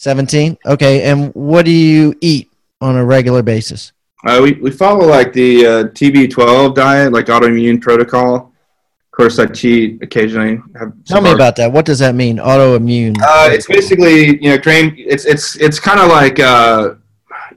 17. 0.00 0.56
Okay, 0.64 1.02
and 1.02 1.30
what 1.34 1.66
do 1.66 1.70
you 1.70 2.14
eat 2.22 2.50
on 2.80 2.96
a 2.96 3.04
regular 3.04 3.42
basis? 3.42 3.92
Uh, 4.24 4.40
we, 4.42 4.52
we 4.54 4.70
follow 4.70 5.06
like 5.06 5.30
the 5.34 5.66
uh, 5.66 5.84
TB12 5.88 6.74
diet, 6.74 7.12
like 7.12 7.26
autoimmune 7.26 7.82
protocol. 7.82 8.34
Of 8.36 9.10
course, 9.12 9.38
I 9.38 9.44
cheat 9.44 10.02
occasionally. 10.02 10.62
Have 10.78 10.94
Tell 11.04 11.20
me 11.20 11.26
hard- 11.28 11.36
about 11.38 11.56
that. 11.56 11.70
What 11.70 11.84
does 11.84 11.98
that 11.98 12.14
mean? 12.14 12.38
Autoimmune. 12.38 13.14
Uh, 13.20 13.50
it's 13.52 13.66
basically 13.66 14.42
you 14.42 14.48
know 14.48 14.56
grain. 14.58 14.94
It's 14.96 15.26
it's 15.26 15.56
it's 15.56 15.78
kind 15.78 16.00
of 16.00 16.08
like 16.08 16.40
uh, 16.40 16.94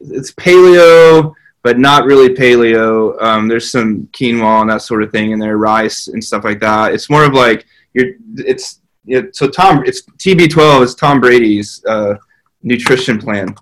it's 0.02 0.34
paleo, 0.34 1.34
but 1.62 1.80
not 1.80 2.04
really 2.04 2.36
paleo. 2.36 3.22
Um, 3.24 3.48
there's 3.48 3.72
some 3.72 4.10
quinoa 4.12 4.62
and 4.62 4.70
that 4.70 4.82
sort 4.82 5.02
of 5.02 5.14
thing 5.14 5.32
in 5.32 5.40
there, 5.40 5.58
rice 5.58 6.10
and 6.10 6.22
stuff 6.22 6.44
like 6.44 6.60
that. 6.60 6.94
It's 6.94 7.10
more 7.10 7.24
of 7.24 7.32
like 7.34 7.66
you're. 7.94 8.16
It's 8.36 8.82
it, 9.08 9.34
so 9.34 9.48
Tom. 9.48 9.84
It's 9.86 10.02
TB12 10.02 10.84
is 10.84 10.96
Tom 10.96 11.22
Brady's 11.22 11.82
uh, 11.86 12.16
nutrition 12.64 13.20
plan. 13.20 13.56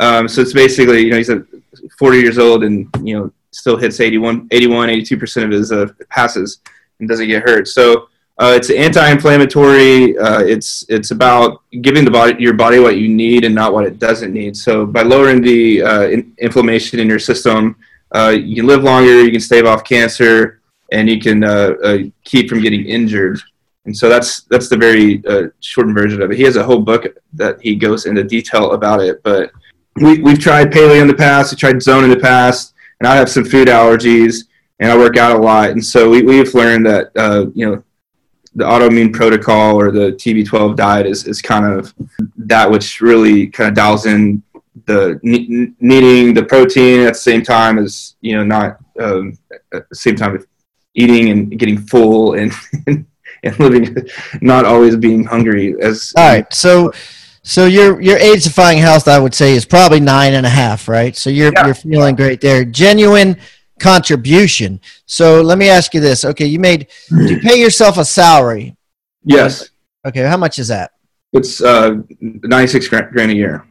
Um, 0.00 0.28
so 0.28 0.40
it's 0.40 0.52
basically 0.52 1.02
you 1.02 1.10
know 1.10 1.16
he's 1.16 1.28
a 1.28 1.44
40 1.98 2.18
years 2.18 2.38
old 2.38 2.64
and 2.64 2.88
you 3.02 3.18
know 3.18 3.32
still 3.52 3.76
hits 3.76 4.00
81, 4.00 4.48
81 4.50 4.90
82 4.90 5.16
percent 5.16 5.46
of 5.46 5.52
his 5.52 5.72
uh, 5.72 5.86
passes 6.08 6.60
and 6.98 7.08
doesn't 7.08 7.26
get 7.26 7.42
hurt. 7.42 7.68
So 7.68 8.08
uh, 8.40 8.54
it's 8.56 8.70
anti-inflammatory. 8.70 10.16
Uh, 10.16 10.40
it's 10.40 10.86
it's 10.88 11.10
about 11.10 11.60
giving 11.82 12.06
the 12.06 12.10
body 12.10 12.42
your 12.42 12.54
body 12.54 12.78
what 12.78 12.96
you 12.96 13.06
need 13.06 13.44
and 13.44 13.54
not 13.54 13.74
what 13.74 13.84
it 13.84 13.98
doesn't 13.98 14.32
need. 14.32 14.56
So 14.56 14.86
by 14.86 15.02
lowering 15.02 15.42
the 15.42 15.82
uh, 15.82 16.02
in, 16.04 16.32
inflammation 16.38 16.98
in 17.00 17.06
your 17.06 17.18
system, 17.18 17.76
uh, 18.12 18.30
you 18.30 18.56
can 18.56 18.66
live 18.66 18.82
longer. 18.82 19.22
You 19.22 19.30
can 19.30 19.40
stave 19.40 19.66
off 19.66 19.84
cancer, 19.84 20.62
and 20.90 21.06
you 21.06 21.20
can 21.20 21.44
uh, 21.44 21.74
uh, 21.84 21.98
keep 22.24 22.48
from 22.48 22.62
getting 22.62 22.86
injured. 22.86 23.40
And 23.86 23.96
so 23.96 24.08
that's 24.08 24.42
that's 24.42 24.68
the 24.68 24.76
very 24.76 25.22
uh, 25.26 25.48
shortened 25.60 25.96
version 25.96 26.22
of 26.22 26.30
it. 26.30 26.36
He 26.36 26.42
has 26.44 26.56
a 26.56 26.64
whole 26.64 26.80
book 26.80 27.06
that 27.34 27.60
he 27.60 27.74
goes 27.74 28.06
into 28.06 28.22
detail 28.22 28.72
about 28.72 29.00
it. 29.00 29.22
But 29.22 29.52
we 29.96 30.20
we've 30.22 30.38
tried 30.38 30.70
paleo 30.70 31.00
in 31.00 31.08
the 31.08 31.14
past. 31.14 31.52
We 31.52 31.56
tried 31.56 31.82
zone 31.82 32.04
in 32.04 32.10
the 32.10 32.18
past, 32.18 32.74
and 33.00 33.08
I 33.08 33.16
have 33.16 33.28
some 33.28 33.44
food 33.44 33.68
allergies, 33.68 34.44
and 34.80 34.92
I 34.92 34.96
work 34.96 35.16
out 35.16 35.38
a 35.38 35.42
lot. 35.42 35.70
And 35.70 35.84
so 35.84 36.10
we 36.10 36.22
we've 36.22 36.54
learned 36.54 36.86
that 36.86 37.10
uh, 37.16 37.46
you 37.54 37.66
know 37.66 37.82
the 38.54 38.64
autoimmune 38.64 39.12
protocol 39.12 39.76
or 39.76 39.90
the 39.90 40.12
TB12 40.12 40.76
diet 40.76 41.06
is, 41.06 41.26
is 41.26 41.40
kind 41.40 41.64
of 41.64 41.94
that 42.36 42.68
which 42.68 43.00
really 43.00 43.46
kind 43.46 43.68
of 43.68 43.74
dials 43.74 44.06
in 44.06 44.42
the 44.86 45.20
ne- 45.22 45.72
needing 45.80 46.34
the 46.34 46.42
protein 46.42 47.00
at 47.00 47.12
the 47.12 47.18
same 47.18 47.42
time 47.42 47.78
as 47.78 48.16
you 48.20 48.36
know 48.36 48.44
not 48.44 48.78
um, 48.98 49.38
at 49.72 49.88
the 49.88 49.94
same 49.94 50.16
time 50.16 50.44
eating 50.94 51.30
and 51.30 51.58
getting 51.58 51.78
full 51.78 52.34
and 52.34 52.52
and 52.86 53.06
living 53.58 53.96
not 54.40 54.64
always 54.64 54.96
being 54.96 55.24
hungry 55.24 55.74
as 55.80 56.12
All 56.16 56.26
right, 56.28 56.52
so 56.52 56.92
so 57.42 57.66
your 57.66 58.00
your 58.00 58.18
age 58.18 58.44
defying 58.44 58.78
health, 58.78 59.08
I 59.08 59.18
would 59.18 59.34
say, 59.34 59.54
is 59.54 59.64
probably 59.64 60.00
nine 60.00 60.34
and 60.34 60.44
a 60.44 60.50
half, 60.50 60.88
right? 60.88 61.16
So 61.16 61.30
you're 61.30 61.52
Yeah. 61.52 61.66
you're 61.66 61.74
feeling 61.74 62.14
great 62.16 62.40
there. 62.40 62.64
Genuine 62.64 63.36
contribution. 63.78 64.80
So 65.06 65.40
let 65.40 65.58
me 65.58 65.68
ask 65.68 65.94
you 65.94 66.00
this: 66.00 66.24
Okay, 66.24 66.46
you 66.46 66.58
made 66.58 66.86
do 67.08 67.34
you 67.34 67.40
pay 67.40 67.58
yourself 67.60 67.98
a 67.98 68.04
salary? 68.04 68.76
yes 69.24 69.68
Okay, 70.06 70.22
how 70.22 70.36
much 70.36 70.58
is 70.58 70.68
that? 70.68 70.92
it's 71.32 71.60
uh 71.62 71.94
96 72.20 72.88
grand, 72.88 73.10
grand 73.12 73.30
a 73.30 73.34
year 73.34 73.64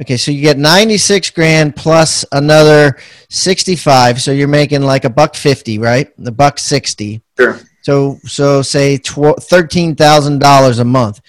Okay, 0.00 0.16
so 0.18 0.30
you 0.30 0.42
get 0.42 0.58
ninety 0.58 0.98
six 0.98 1.30
grand 1.30 1.74
plus 1.74 2.22
another 2.32 2.98
sixty 3.30 3.76
five, 3.76 4.20
so 4.20 4.30
you're 4.30 4.46
making 4.46 4.82
like 4.82 5.04
a 5.06 5.10
buck 5.10 5.34
fifty, 5.34 5.78
right? 5.78 6.08
The 6.18 6.32
buck 6.32 6.58
sixty. 6.58 7.22
sure 7.40 7.58
So 7.86 8.18
so 8.24 8.62
say 8.62 8.98
tw- 8.98 9.40
thirteen 9.40 9.94
thousand 9.94 10.40
dollars 10.40 10.80
a 10.80 10.84
month. 10.84 11.20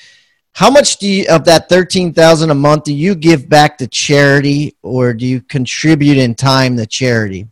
How 0.53 0.71
much 0.71 0.97
do 0.97 1.07
you 1.07 1.27
of 1.29 1.45
that 1.45 1.69
thirteen 1.69 2.11
thousand 2.11 2.49
a 2.49 2.55
month 2.55 2.85
do 2.85 2.93
you 2.95 3.13
give 3.13 3.47
back 3.47 3.77
to 3.77 3.85
charity, 3.85 4.75
or 4.81 5.13
do 5.13 5.27
you 5.27 5.39
contribute 5.41 6.17
in 6.17 6.33
time 6.33 6.75
to 6.77 6.87
charity? 6.87 7.47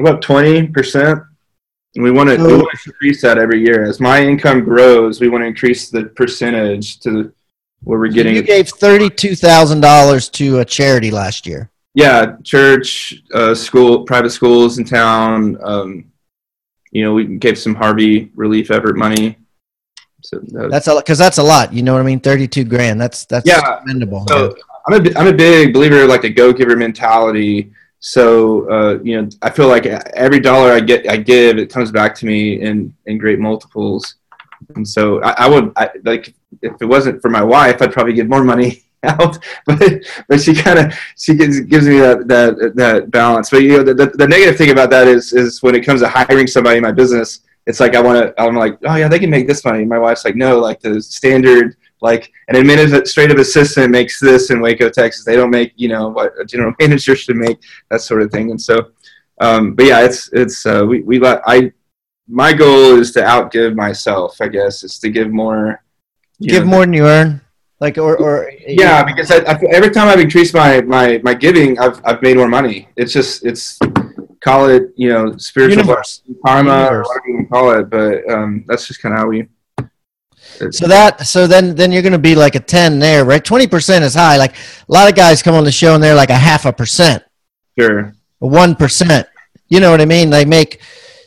About 0.00 0.22
twenty 0.22 0.66
percent. 0.68 1.18
We 1.96 2.10
want 2.10 2.30
to 2.30 2.36
So- 2.38 2.66
increase 2.86 3.20
that 3.20 3.36
every 3.36 3.60
year. 3.62 3.84
As 3.84 4.00
my 4.00 4.22
income 4.24 4.64
grows, 4.64 5.20
we 5.20 5.28
want 5.28 5.42
to 5.42 5.48
increase 5.48 5.90
the 5.90 6.04
percentage 6.04 6.98
to 7.00 7.30
where 7.84 7.98
we're 7.98 8.08
getting. 8.08 8.34
you 8.36 8.42
gave 8.42 8.70
thirty-two 8.70 9.34
thousand 9.36 9.80
dollars 9.82 10.30
to 10.30 10.60
a 10.60 10.64
charity 10.64 11.10
last 11.10 11.46
year. 11.46 11.68
yeah, 11.92 12.36
church, 12.42 13.22
uh, 13.34 13.54
school, 13.54 14.04
private 14.04 14.30
schools 14.30 14.78
in 14.78 14.84
town. 14.86 15.58
Um, 15.62 16.04
you 16.92 17.02
know, 17.04 17.12
we 17.14 17.24
gave 17.38 17.58
some 17.58 17.74
Harvey 17.74 18.30
relief 18.34 18.70
effort 18.70 18.96
money. 18.96 19.36
So 20.22 20.38
that- 20.52 20.70
That's 20.70 20.88
a 20.88 20.96
because 20.96 21.18
that's 21.18 21.38
a 21.38 21.42
lot. 21.42 21.72
You 21.72 21.82
know 21.82 21.92
what 21.92 22.00
I 22.00 22.04
mean? 22.04 22.20
Thirty-two 22.20 22.64
grand. 22.64 23.00
That's 23.00 23.24
that's 23.26 23.46
Yeah. 23.46 23.78
commendable. 23.80 24.24
So 24.28 24.54
I'm 24.88 24.94
a, 25.06 25.18
I'm 25.18 25.26
a 25.28 25.32
big 25.32 25.72
believer 25.72 26.02
of 26.02 26.08
like 26.08 26.22
the 26.22 26.30
go 26.30 26.52
giver 26.52 26.76
mentality. 26.76 27.72
So 28.00 28.68
uh, 28.70 28.98
you 29.02 29.20
know, 29.20 29.28
I 29.42 29.50
feel 29.50 29.68
like 29.68 29.86
every 29.86 30.40
dollar 30.40 30.72
I 30.72 30.80
get, 30.80 31.08
I 31.08 31.16
give, 31.16 31.58
it 31.58 31.70
comes 31.70 31.90
back 31.90 32.14
to 32.16 32.26
me 32.26 32.60
in 32.60 32.94
in 33.06 33.18
great 33.18 33.38
multiples. 33.38 34.16
And 34.74 34.86
so 34.88 35.22
I, 35.22 35.44
I 35.44 35.48
would 35.48 35.72
I, 35.76 35.90
like 36.04 36.34
if 36.62 36.72
it 36.80 36.86
wasn't 36.86 37.20
for 37.22 37.30
my 37.30 37.42
wife, 37.42 37.80
I'd 37.82 37.92
probably 37.92 38.14
give 38.14 38.28
more 38.28 38.42
money 38.44 38.82
out. 39.06 39.38
But 39.66 40.04
but 40.28 40.40
she 40.40 40.54
kind 40.54 40.78
of 40.78 40.94
she 41.16 41.34
gives, 41.34 41.60
gives 41.60 41.86
me 41.86 41.98
that 41.98 42.28
that 42.28 42.72
that 42.76 43.10
balance. 43.10 43.50
But 43.50 43.62
you 43.62 43.76
know, 43.76 43.82
the, 43.82 43.94
the, 43.94 44.06
the 44.06 44.28
negative 44.28 44.56
thing 44.56 44.70
about 44.70 44.90
that 44.90 45.06
is 45.08 45.32
is 45.32 45.62
when 45.62 45.74
it 45.74 45.84
comes 45.84 46.00
to 46.00 46.08
hiring 46.08 46.46
somebody 46.46 46.76
in 46.76 46.82
my 46.82 46.92
business, 46.92 47.40
it's 47.66 47.80
like 47.80 47.94
I 47.94 48.00
want 48.00 48.18
to. 48.22 48.42
I'm 48.42 48.54
like, 48.54 48.78
oh 48.84 48.96
yeah, 48.96 49.08
they 49.08 49.18
can 49.18 49.30
make 49.30 49.46
this 49.46 49.64
money. 49.64 49.84
My 49.84 49.98
wife's 49.98 50.24
like, 50.24 50.36
no, 50.36 50.58
like 50.58 50.80
the 50.80 51.00
standard 51.00 51.76
like 52.00 52.32
an 52.48 52.56
administrative 52.56 53.38
assistant 53.38 53.90
makes 53.90 54.20
this 54.20 54.50
in 54.50 54.60
Waco, 54.60 54.88
Texas. 54.90 55.24
They 55.24 55.36
don't 55.36 55.50
make 55.50 55.72
you 55.76 55.88
know 55.88 56.08
what 56.08 56.32
a 56.38 56.44
general 56.44 56.74
manager 56.80 57.16
should 57.16 57.36
make 57.36 57.58
that 57.90 58.00
sort 58.00 58.22
of 58.22 58.30
thing. 58.30 58.50
And 58.50 58.60
so, 58.60 58.92
um, 59.40 59.74
but 59.74 59.86
yeah, 59.86 60.04
it's 60.04 60.30
it's 60.32 60.66
uh, 60.66 60.84
we 60.86 61.00
we 61.02 61.20
I 61.24 61.72
my 62.28 62.52
goal 62.52 62.98
is 62.98 63.12
to 63.12 63.20
outgive 63.20 63.74
myself. 63.74 64.40
I 64.40 64.48
guess 64.48 64.84
is 64.84 64.98
to 65.00 65.10
give 65.10 65.30
more. 65.32 65.82
give 66.40 66.64
know, 66.64 66.70
more 66.70 66.80
than 66.80 66.92
you 66.92 67.06
earn, 67.06 67.40
like 67.80 67.98
or 67.98 68.16
or 68.16 68.50
Yeah, 68.66 69.04
because 69.04 69.30
I, 69.30 69.38
I, 69.38 69.58
every 69.70 69.90
time 69.90 70.08
I've 70.08 70.20
increased 70.20 70.54
my, 70.54 70.80
my, 70.82 71.20
my 71.22 71.34
giving, 71.34 71.78
I've 71.78 72.00
I've 72.04 72.22
made 72.22 72.36
more 72.36 72.48
money. 72.48 72.88
It's 72.96 73.12
just 73.12 73.44
it's 73.44 73.78
call 74.40 74.68
it 74.68 74.92
you 74.96 75.08
know 75.08 75.36
spiritual 75.36 75.82
Universe. 75.84 76.22
karma 76.44 76.70
or 76.70 76.82
Universe. 76.84 77.08
whatever 77.08 77.28
you 77.28 77.46
call 77.48 77.70
it, 77.78 77.90
but 77.90 78.30
um, 78.30 78.64
that's 78.66 78.86
just 78.86 79.02
kind 79.02 79.14
of 79.14 79.20
how 79.20 79.26
we. 79.28 79.48
So 80.70 80.86
that 80.86 81.26
so 81.26 81.46
then 81.46 81.74
then 81.74 81.92
you're 81.92 82.02
going 82.02 82.12
to 82.12 82.18
be 82.18 82.34
like 82.34 82.54
a 82.54 82.60
10 82.60 82.98
there, 82.98 83.24
right? 83.24 83.44
20% 83.44 84.02
is 84.02 84.14
high. 84.14 84.36
Like 84.38 84.54
a 84.54 84.92
lot 84.92 85.08
of 85.08 85.14
guys 85.14 85.42
come 85.42 85.54
on 85.54 85.64
the 85.64 85.72
show 85.72 85.94
and 85.94 86.02
they're 86.02 86.14
like 86.14 86.30
a 86.30 86.34
half 86.34 86.64
a 86.64 86.72
percent, 86.72 87.22
sure. 87.78 88.14
1%. 88.40 89.26
You 89.68 89.80
know 89.80 89.90
what 89.90 90.00
I 90.00 90.04
mean? 90.04 90.30
They 90.30 90.44
make 90.44 90.80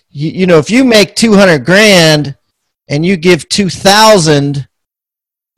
you, 0.10 0.32
you 0.32 0.48
know, 0.48 0.58
if 0.58 0.72
you 0.72 0.84
make 0.84 1.16
200 1.16 1.66
grand 1.66 2.38
and 2.88 3.06
you 3.06 3.18
give 3.18 3.50
2000 3.50 4.69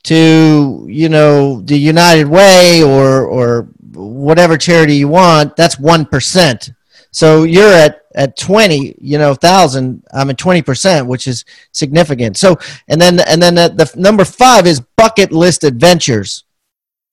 to, 0.03 0.85
you 0.89 1.09
know, 1.09 1.61
the 1.61 1.77
United 1.77 2.27
Way 2.27 2.83
or 2.83 3.25
or 3.25 3.67
whatever 3.93 4.57
charity 4.57 4.95
you 4.95 5.07
want, 5.07 5.55
that's 5.55 5.75
1%. 5.75 6.73
So 7.11 7.43
you're 7.43 7.73
at 7.73 8.01
at 8.13 8.37
20, 8.37 8.95
you 8.99 9.17
know, 9.17 9.33
thousand, 9.33 10.03
I'm 10.13 10.29
at 10.29 10.37
20%, 10.37 11.07
which 11.07 11.27
is 11.27 11.45
significant. 11.71 12.37
So 12.37 12.57
and 12.87 12.99
then 12.99 13.19
and 13.21 13.41
then 13.41 13.55
the, 13.55 13.69
the 13.69 13.99
number 13.99 14.25
5 14.25 14.67
is 14.67 14.81
bucket 14.97 15.31
list 15.31 15.63
adventures. 15.63 16.43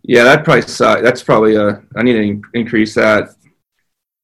Yeah, 0.03 0.25
that 0.25 0.45
price. 0.45 0.73
suck. 0.73 1.03
That's 1.03 1.23
probably 1.23 1.57
uh, 1.57 1.77
I 1.97 2.03
need 2.03 2.15
to 2.15 2.23
in- 2.23 2.43
increase 2.55 2.95
that. 2.95 3.35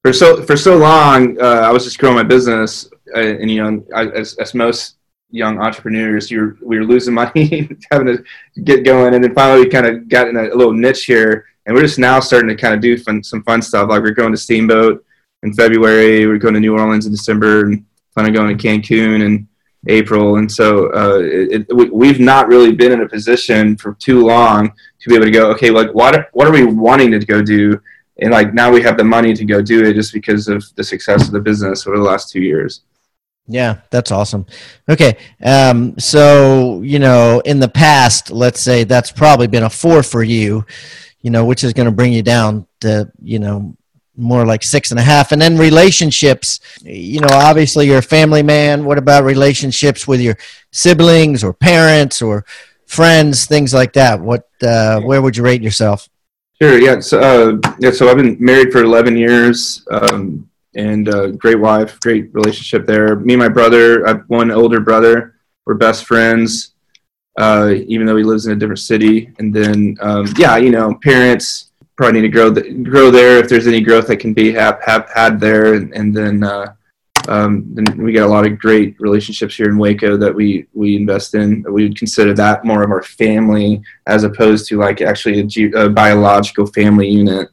For 0.03 0.13
so 0.13 0.43
for 0.43 0.57
so 0.57 0.77
long, 0.77 1.41
uh, 1.41 1.63
I 1.63 1.71
was 1.71 1.85
just 1.85 1.99
growing 1.99 2.17
my 2.17 2.23
business, 2.23 2.91
uh, 3.15 3.21
and 3.21 3.51
you 3.51 3.63
know, 3.63 3.85
I, 3.95 4.07
as 4.09 4.35
as 4.39 4.55
most 4.55 4.94
young 5.35 5.59
entrepreneurs, 5.59 6.31
you're 6.31 6.57
we 6.63 6.79
were 6.79 6.85
losing 6.85 7.15
money, 7.23 7.69
having 7.91 8.07
to 8.07 8.25
get 8.63 8.85
going, 8.85 9.15
and 9.15 9.25
then 9.25 9.35
finally 9.35 9.65
we 9.65 9.71
kind 9.71 9.87
of 9.87 10.09
got 10.09 10.29
in 10.29 10.37
a, 10.37 10.45
a 10.45 10.57
little 10.57 10.73
niche 10.73 11.05
here, 11.05 11.47
and 11.67 11.75
we're 11.75 11.83
just 11.83 11.99
now 11.99 12.21
starting 12.21 12.49
to 12.49 12.57
kind 12.57 12.75
of 12.75 12.81
do 12.81 12.97
fun, 12.97 13.23
some 13.23 13.43
fun 13.43 13.61
stuff. 13.61 13.91
Like 13.91 14.03
we're 14.03 14.13
going 14.13 14.33
to 14.33 14.39
Steamboat 14.39 15.05
in 15.43 15.53
February, 15.53 16.27
we're 16.27 16.39
going 16.39 16.55
to 16.55 16.61
New 16.61 16.79
Orleans 16.79 17.07
in 17.07 17.13
December, 17.13 17.67
and 17.67 17.85
plan 18.15 18.27
on 18.27 18.33
going 18.33 18.57
to 18.57 18.69
Cancun 18.69 19.25
in 19.25 19.49
April, 19.89 20.37
and 20.37 20.51
so 20.51 20.87
uh, 20.95 21.19
it, 21.19 21.67
it, 21.69 21.77
we, 21.77 21.91
we've 21.91 22.21
not 22.21 22.49
really 22.49 22.73
been 22.73 22.93
in 22.93 23.03
a 23.03 23.09
position 23.09 23.77
for 23.77 23.95
too 23.95 24.25
long 24.25 24.73
to 25.01 25.09
be 25.09 25.17
able 25.17 25.27
to 25.27 25.31
go, 25.31 25.51
okay, 25.51 25.71
like 25.71 25.93
what 25.93 26.29
what 26.33 26.47
are 26.47 26.53
we 26.53 26.65
wanting 26.65 27.11
to 27.11 27.19
go 27.19 27.43
do? 27.43 27.81
And 28.23 28.31
like 28.31 28.55
now 28.55 28.71
we 28.71 28.81
have 28.83 28.97
the 28.97 29.05
money 29.05 29.35
to 29.35 29.45
go 29.45 29.61
do 29.61 29.85
it 29.85 29.95
just 29.95 30.13
because 30.13 30.47
of 30.47 30.65
the 30.77 30.85
success 30.85 31.27
of 31.27 31.33
the 31.33 31.41
business 31.41 31.85
over 31.87 31.97
the 31.97 32.03
last 32.03 32.31
two 32.31 32.41
years. 32.41 32.83
Yeah, 33.47 33.81
that's 33.91 34.11
awesome. 34.11 34.47
Okay. 34.89 35.19
Um, 35.45 35.99
so, 35.99 36.81
you 36.83 36.99
know, 36.99 37.41
in 37.41 37.61
the 37.61 37.69
past, 37.69 38.31
let's 38.31 38.61
say 38.61 38.85
that's 38.85 39.13
probably 39.13 39.47
been 39.47 39.65
a 39.65 39.71
four 39.71 40.03
for 40.03 40.23
you, 40.23 40.65
you 41.21 41.31
know, 41.31 41.45
which 41.45 41.63
is 41.63 41.73
going 41.73 41.87
to 41.87 41.93
bring 41.93 42.13
you 42.13 42.23
down 42.23 42.67
to, 42.81 43.11
you 43.23 43.39
know, 43.39 43.77
more 44.17 44.47
like 44.47 44.63
six 44.63 44.93
and 44.93 45.01
a 45.01 45.03
half. 45.03 45.33
And 45.33 45.43
then 45.43 45.59
relationships, 45.59 46.61
you 46.83 47.21
know, 47.21 47.29
obviously 47.31 47.87
you're 47.87 47.99
a 47.99 48.03
family 48.03 48.43
man. 48.43 48.85
What 48.85 48.97
about 48.97 49.25
relationships 49.25 50.09
with 50.09 50.21
your 50.21 50.39
siblings 50.73 51.45
or 51.45 51.53
parents 51.53 52.23
or 52.23 52.47
friends, 52.87 53.47
things 53.47 53.75
like 53.75 53.93
that? 53.95 54.21
What, 54.21 54.49
uh, 54.63 55.01
where 55.01 55.21
would 55.21 55.37
you 55.37 55.43
rate 55.43 55.63
yourself? 55.63 56.09
Sure. 56.63 56.79
Yeah. 56.79 57.01
So 57.01 57.21
uh, 57.21 57.75
yeah. 57.81 57.91
So 57.91 58.09
I've 58.09 58.17
been 58.17 58.37
married 58.39 58.71
for 58.71 58.85
eleven 58.85 59.17
years, 59.17 59.85
um, 59.91 60.49
and 60.77 61.09
uh, 61.09 61.29
great 61.29 61.59
wife, 61.59 61.99
great 62.01 62.33
relationship 62.35 62.87
there. 62.87 63.17
Me 63.17 63.35
and 63.35 63.41
my 63.43 63.49
brother, 63.49 64.07
I 64.07 64.11
have 64.11 64.25
one 64.29 64.51
older 64.51 64.81
brother. 64.81 65.37
We're 65.67 65.75
best 65.75 66.05
friends, 66.05 66.75
uh, 67.39 67.75
even 67.87 68.07
though 68.07 68.17
he 68.17 68.25
lives 68.25 68.47
in 68.47 68.53
a 68.53 68.57
different 68.57 68.81
city. 68.81 69.33
And 69.39 69.55
then 69.55 69.97
um, 70.01 70.27
yeah, 70.37 70.57
you 70.57 70.71
know, 70.71 70.99
parents 71.03 71.71
probably 71.97 72.21
need 72.21 72.29
to 72.29 72.33
grow 72.33 72.53
th- 72.53 72.83
grow 72.83 73.11
there 73.11 73.39
if 73.39 73.49
there's 73.49 73.67
any 73.67 73.81
growth 73.81 74.07
that 74.09 74.19
can 74.19 74.35
be 74.35 74.53
have, 74.53 74.81
have 74.85 75.09
had 75.15 75.41
there. 75.41 75.75
And, 75.75 75.95
and 75.95 76.15
then 76.15 76.43
uh, 76.43 76.75
um, 77.29 77.65
then 77.73 77.97
we 77.97 78.13
got 78.13 78.27
a 78.27 78.33
lot 78.33 78.47
of 78.47 78.59
great 78.59 78.97
relationships 79.01 79.57
here 79.57 79.69
in 79.69 79.79
Waco 79.79 80.17
that 80.17 80.35
we 80.35 80.67
we 80.75 80.97
invest 80.97 81.35
in. 81.35 81.65
We 81.71 81.85
would 81.85 81.97
consider 81.97 82.35
that 82.35 82.65
more 82.65 82.83
of 82.83 82.91
our 82.91 83.03
family 83.03 83.83
as 84.07 84.25
opposed 84.25 84.69
to 84.69 84.79
like 84.79 85.01
actually 85.01 85.41
a, 85.41 85.45
ge- 85.45 85.75
a 85.75 85.89
biological 85.89 86.67
family 86.67 87.09
unit. 87.09 87.49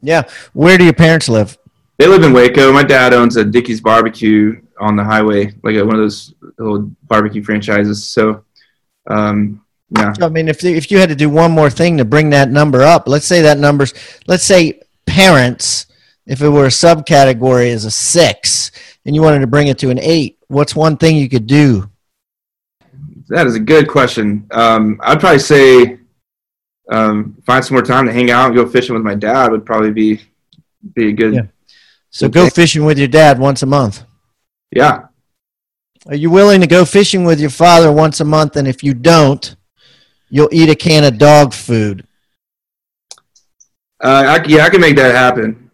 Yeah. 0.00 0.24
Where 0.52 0.76
do 0.76 0.84
your 0.84 0.92
parents 0.92 1.28
live? 1.28 1.56
They 1.98 2.06
live 2.06 2.22
in 2.22 2.32
Waco. 2.32 2.72
My 2.72 2.82
dad 2.82 3.14
owns 3.14 3.36
a 3.36 3.44
Dickey's 3.44 3.80
Barbecue 3.80 4.60
on 4.80 4.96
the 4.96 5.04
highway, 5.04 5.52
like 5.62 5.76
one 5.76 5.94
of 5.94 6.00
those 6.00 6.34
little 6.58 6.90
barbecue 7.04 7.42
franchises. 7.42 8.08
So, 8.08 8.44
um, 9.08 9.64
yeah, 9.96 10.12
I 10.20 10.28
mean, 10.28 10.48
if 10.48 10.64
if 10.64 10.90
you 10.90 10.98
had 10.98 11.10
to 11.10 11.14
do 11.14 11.30
one 11.30 11.52
more 11.52 11.70
thing 11.70 11.98
to 11.98 12.04
bring 12.04 12.30
that 12.30 12.50
number 12.50 12.82
up, 12.82 13.06
let's 13.06 13.26
say 13.26 13.42
that 13.42 13.58
number's, 13.58 13.94
let's 14.26 14.44
say 14.44 14.80
parents, 15.06 15.86
if 16.26 16.42
it 16.42 16.48
were 16.48 16.64
a 16.64 16.68
subcategory 16.68 17.72
as 17.72 17.84
a 17.84 17.90
six, 17.90 18.72
and 19.06 19.14
you 19.14 19.22
wanted 19.22 19.40
to 19.40 19.46
bring 19.46 19.68
it 19.68 19.78
to 19.78 19.90
an 19.90 20.00
eight, 20.00 20.38
what's 20.48 20.74
one 20.74 20.96
thing 20.96 21.16
you 21.16 21.28
could 21.28 21.46
do? 21.46 21.88
that 23.28 23.46
is 23.46 23.54
a 23.54 23.60
good 23.60 23.88
question. 23.88 24.46
Um, 24.50 25.00
I'd 25.02 25.20
probably 25.20 25.38
say 25.38 25.98
um, 26.90 27.36
find 27.46 27.64
some 27.64 27.74
more 27.74 27.82
time 27.82 28.06
to 28.06 28.12
hang 28.12 28.30
out 28.30 28.46
and 28.46 28.54
go 28.54 28.66
fishing 28.66 28.94
with 28.94 29.04
my 29.04 29.14
dad 29.14 29.50
would 29.50 29.64
probably 29.64 29.90
be 29.90 30.20
be 30.94 31.08
a 31.08 31.12
good. 31.12 31.34
Yeah. 31.34 31.42
So 32.14 32.28
go 32.28 32.48
fishing 32.48 32.84
with 32.84 32.96
your 32.96 33.08
dad 33.08 33.40
once 33.40 33.64
a 33.64 33.66
month. 33.66 34.04
yeah. 34.70 35.06
Are 36.06 36.14
you 36.14 36.30
willing 36.30 36.60
to 36.60 36.66
go 36.68 36.84
fishing 36.84 37.24
with 37.24 37.40
your 37.40 37.50
father 37.50 37.90
once 37.90 38.20
a 38.20 38.24
month? 38.24 38.54
And 38.54 38.68
if 38.68 38.84
you 38.84 38.94
don't, 38.94 39.56
you'll 40.28 40.50
eat 40.52 40.68
a 40.68 40.76
can 40.76 41.02
of 41.02 41.18
dog 41.18 41.52
food. 41.52 42.06
Uh, 44.00 44.38
I, 44.38 44.44
yeah, 44.46 44.64
I 44.64 44.70
can 44.70 44.80
make 44.80 44.94
that 44.96 45.14
happen. 45.14 45.70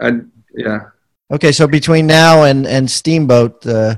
I, 0.00 0.20
yeah. 0.54 0.90
Okay, 1.32 1.50
so 1.50 1.66
between 1.66 2.06
now 2.06 2.44
and 2.44 2.66
and 2.66 2.88
Steamboat, 2.88 3.66
uh, 3.66 3.96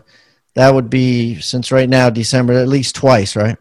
that 0.54 0.72
would 0.72 0.88
be 0.88 1.40
since 1.40 1.70
right 1.70 1.88
now 1.88 2.08
December 2.08 2.54
at 2.54 2.68
least 2.68 2.94
twice, 2.94 3.36
right? 3.36 3.58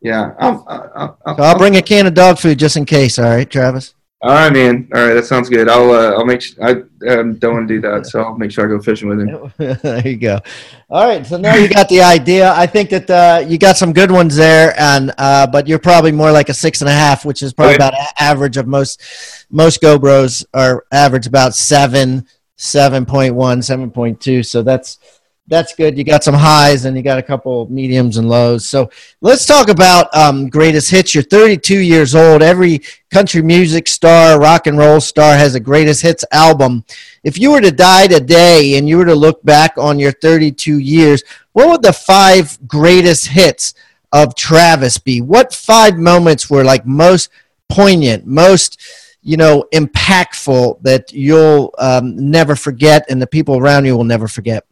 Yeah. 0.00 0.34
I'll, 0.38 0.64
I'll, 0.68 1.18
I'll, 1.24 1.36
So 1.36 1.42
I'll 1.42 1.58
bring 1.58 1.76
a 1.76 1.82
can 1.82 2.06
of 2.06 2.14
dog 2.14 2.38
food 2.38 2.58
just 2.58 2.76
in 2.76 2.84
case. 2.84 3.18
All 3.18 3.24
right, 3.24 3.48
Travis. 3.50 3.94
All 4.24 4.30
right, 4.32 4.50
man. 4.50 4.88
All 4.94 5.06
right, 5.06 5.12
that 5.12 5.26
sounds 5.26 5.50
good. 5.50 5.68
I'll 5.68 5.90
uh, 5.90 6.12
I'll 6.12 6.24
make. 6.24 6.40
Sh- 6.40 6.54
I 6.62 6.70
um, 7.08 7.34
don't 7.34 7.52
want 7.52 7.68
to 7.68 7.74
do 7.74 7.80
that, 7.82 8.06
so 8.06 8.22
I'll 8.22 8.38
make 8.38 8.50
sure 8.50 8.64
I 8.64 8.68
go 8.68 8.80
fishing 8.80 9.06
with 9.10 9.20
him. 9.20 9.52
there 9.82 10.08
you 10.08 10.16
go. 10.16 10.40
All 10.88 11.06
right, 11.06 11.26
so 11.26 11.36
now 11.36 11.54
you 11.56 11.68
got 11.68 11.90
the 11.90 12.00
idea. 12.00 12.50
I 12.54 12.66
think 12.66 12.88
that 12.88 13.10
uh, 13.10 13.44
you 13.46 13.58
got 13.58 13.76
some 13.76 13.92
good 13.92 14.10
ones 14.10 14.34
there, 14.34 14.74
and 14.80 15.12
uh, 15.18 15.46
but 15.46 15.68
you're 15.68 15.78
probably 15.78 16.10
more 16.10 16.32
like 16.32 16.48
a 16.48 16.54
six 16.54 16.80
and 16.80 16.88
a 16.88 16.92
half, 16.94 17.26
which 17.26 17.42
is 17.42 17.52
probably 17.52 17.74
Okay. 17.74 17.86
about 17.86 17.94
average 18.18 18.56
of 18.56 18.66
most 18.66 19.02
most 19.50 19.82
GoBros 19.82 20.46
are 20.54 20.86
average 20.90 21.26
about 21.26 21.54
seven, 21.54 22.26
seven 22.56 23.04
point 23.04 23.34
one, 23.34 23.60
seven 23.60 23.90
point 23.90 24.22
two. 24.22 24.42
So 24.42 24.62
that's 24.62 24.98
that's 25.46 25.74
good. 25.74 25.98
You 25.98 26.04
got 26.04 26.24
some 26.24 26.34
highs 26.34 26.86
and 26.86 26.96
you 26.96 27.02
got 27.02 27.18
a 27.18 27.22
couple 27.22 27.68
mediums 27.70 28.16
and 28.16 28.28
lows. 28.28 28.66
So 28.66 28.90
let's 29.20 29.44
talk 29.44 29.68
about 29.68 30.14
um, 30.16 30.48
greatest 30.48 30.90
hits. 30.90 31.14
You're 31.14 31.22
32 31.22 31.80
years 31.80 32.14
old. 32.14 32.42
Every 32.42 32.80
country 33.10 33.42
music 33.42 33.86
star, 33.86 34.40
rock 34.40 34.66
and 34.66 34.78
roll 34.78 35.00
star 35.00 35.36
has 35.36 35.54
a 35.54 35.60
greatest 35.60 36.00
hits 36.00 36.24
album. 36.32 36.84
If 37.24 37.38
you 37.38 37.50
were 37.50 37.60
to 37.60 37.70
die 37.70 38.06
today 38.06 38.78
and 38.78 38.88
you 38.88 38.96
were 38.96 39.04
to 39.04 39.14
look 39.14 39.42
back 39.44 39.76
on 39.76 39.98
your 39.98 40.12
32 40.12 40.78
years, 40.78 41.22
what 41.52 41.68
would 41.68 41.82
the 41.82 41.92
five 41.92 42.58
greatest 42.66 43.26
hits 43.26 43.74
of 44.12 44.34
Travis 44.34 44.96
be? 44.96 45.20
What 45.20 45.52
five 45.52 45.98
moments 45.98 46.48
were 46.48 46.64
like 46.64 46.86
most 46.86 47.28
poignant, 47.68 48.26
most 48.26 48.80
you 49.22 49.36
know 49.36 49.64
impactful 49.72 50.80
that 50.82 51.12
you'll 51.12 51.74
um, 51.78 52.30
never 52.30 52.56
forget, 52.56 53.04
and 53.10 53.20
the 53.20 53.26
people 53.26 53.58
around 53.58 53.84
you 53.84 53.96
will 53.96 54.04
never 54.04 54.28
forget? 54.28 54.64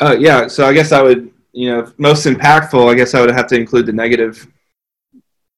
Uh, 0.00 0.16
yeah, 0.18 0.48
so 0.48 0.66
I 0.66 0.72
guess 0.72 0.92
I 0.92 1.02
would, 1.02 1.30
you 1.52 1.70
know, 1.70 1.92
most 1.98 2.26
impactful. 2.26 2.90
I 2.90 2.94
guess 2.94 3.14
I 3.14 3.20
would 3.20 3.30
have 3.30 3.46
to 3.48 3.56
include 3.56 3.86
the 3.86 3.92
negative 3.92 4.46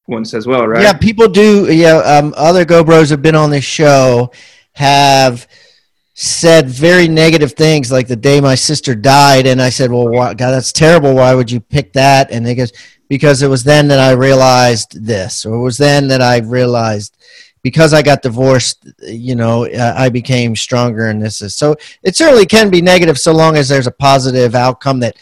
ones 0.06 0.34
as 0.34 0.46
well, 0.46 0.66
right? 0.66 0.82
Yeah, 0.82 0.92
people 0.92 1.28
do. 1.28 1.72
Yeah, 1.72 1.96
um, 1.98 2.34
other 2.36 2.64
GoBros 2.64 3.10
have 3.10 3.22
been 3.22 3.34
on 3.34 3.50
this 3.50 3.64
show 3.64 4.30
have 4.72 5.46
said 6.14 6.68
very 6.68 7.08
negative 7.08 7.52
things, 7.52 7.90
like 7.90 8.08
the 8.08 8.16
day 8.16 8.40
my 8.40 8.54
sister 8.54 8.94
died, 8.94 9.46
and 9.46 9.60
I 9.60 9.70
said, 9.70 9.90
"Well, 9.90 10.08
why, 10.08 10.34
God, 10.34 10.52
that's 10.52 10.72
terrible. 10.72 11.14
Why 11.14 11.34
would 11.34 11.50
you 11.50 11.60
pick 11.60 11.92
that?" 11.94 12.30
And 12.30 12.44
they 12.44 12.54
goes, 12.54 12.72
"Because 13.08 13.42
it 13.42 13.48
was 13.48 13.64
then 13.64 13.88
that 13.88 13.98
I 13.98 14.12
realized 14.12 15.04
this, 15.04 15.44
or 15.44 15.54
it 15.54 15.62
was 15.62 15.78
then 15.78 16.08
that 16.08 16.22
I 16.22 16.38
realized." 16.38 17.16
Because 17.66 17.92
I 17.92 18.00
got 18.00 18.22
divorced, 18.22 18.86
you 19.02 19.34
know, 19.34 19.66
uh, 19.66 19.92
I 19.96 20.08
became 20.08 20.54
stronger 20.54 21.08
and 21.08 21.20
this 21.20 21.42
is 21.42 21.56
so 21.56 21.74
it 22.04 22.14
certainly 22.14 22.46
can 22.46 22.70
be 22.70 22.80
negative 22.80 23.18
so 23.18 23.32
long 23.32 23.56
as 23.56 23.68
there's 23.68 23.88
a 23.88 23.96
positive 24.08 24.54
outcome 24.54 25.00
that 25.00 25.16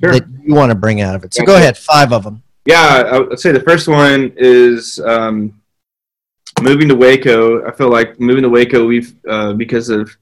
Sure. 0.00 0.12
that 0.12 0.24
you 0.44 0.54
want 0.54 0.70
to 0.70 0.76
bring 0.76 1.00
out 1.00 1.16
of 1.16 1.24
it. 1.24 1.34
So 1.34 1.44
go 1.44 1.56
ahead, 1.56 1.76
five 1.76 2.12
of 2.12 2.22
them. 2.22 2.40
Yeah, 2.66 3.02
I 3.10 3.18
would 3.18 3.40
say 3.40 3.50
the 3.50 3.66
first 3.70 3.88
one 3.88 4.32
is 4.36 5.00
um, 5.00 5.60
moving 6.62 6.86
to 6.86 6.94
Waco. 6.94 7.66
I 7.66 7.72
feel 7.72 7.90
like 7.90 8.20
moving 8.20 8.44
to 8.44 8.48
Waco, 8.48 8.86
we've 8.86 9.12
uh, 9.28 9.54
because 9.54 9.88
of 9.88 10.16